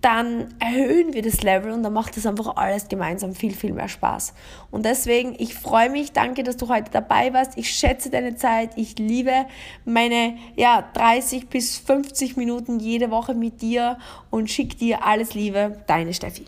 dann 0.00 0.54
erhöhen 0.60 1.12
wir 1.12 1.22
das 1.22 1.42
Level 1.42 1.72
und 1.72 1.82
dann 1.82 1.92
macht 1.92 2.16
das 2.16 2.24
einfach 2.24 2.56
alles 2.56 2.88
gemeinsam 2.88 3.34
viel, 3.34 3.52
viel 3.52 3.72
mehr 3.72 3.88
Spaß. 3.88 4.32
Und 4.70 4.84
deswegen, 4.84 5.34
ich 5.38 5.54
freue 5.54 5.90
mich, 5.90 6.12
danke, 6.12 6.44
dass 6.44 6.56
du 6.56 6.68
heute 6.68 6.90
dabei 6.92 7.32
warst. 7.32 7.58
Ich 7.58 7.70
schätze 7.70 8.08
deine 8.08 8.36
Zeit. 8.36 8.70
Ich 8.76 8.98
liebe 8.98 9.46
meine 9.84 10.36
ja, 10.54 10.88
30 10.94 11.48
bis 11.48 11.78
50 11.78 12.36
Minuten 12.36 12.78
jede 12.78 13.10
Woche 13.10 13.34
mit 13.34 13.60
dir 13.60 13.98
und 14.30 14.50
schick 14.50 14.78
dir 14.78 15.04
alles 15.04 15.34
Liebe. 15.34 15.82
Deine 15.88 16.14
Steffi. 16.14 16.44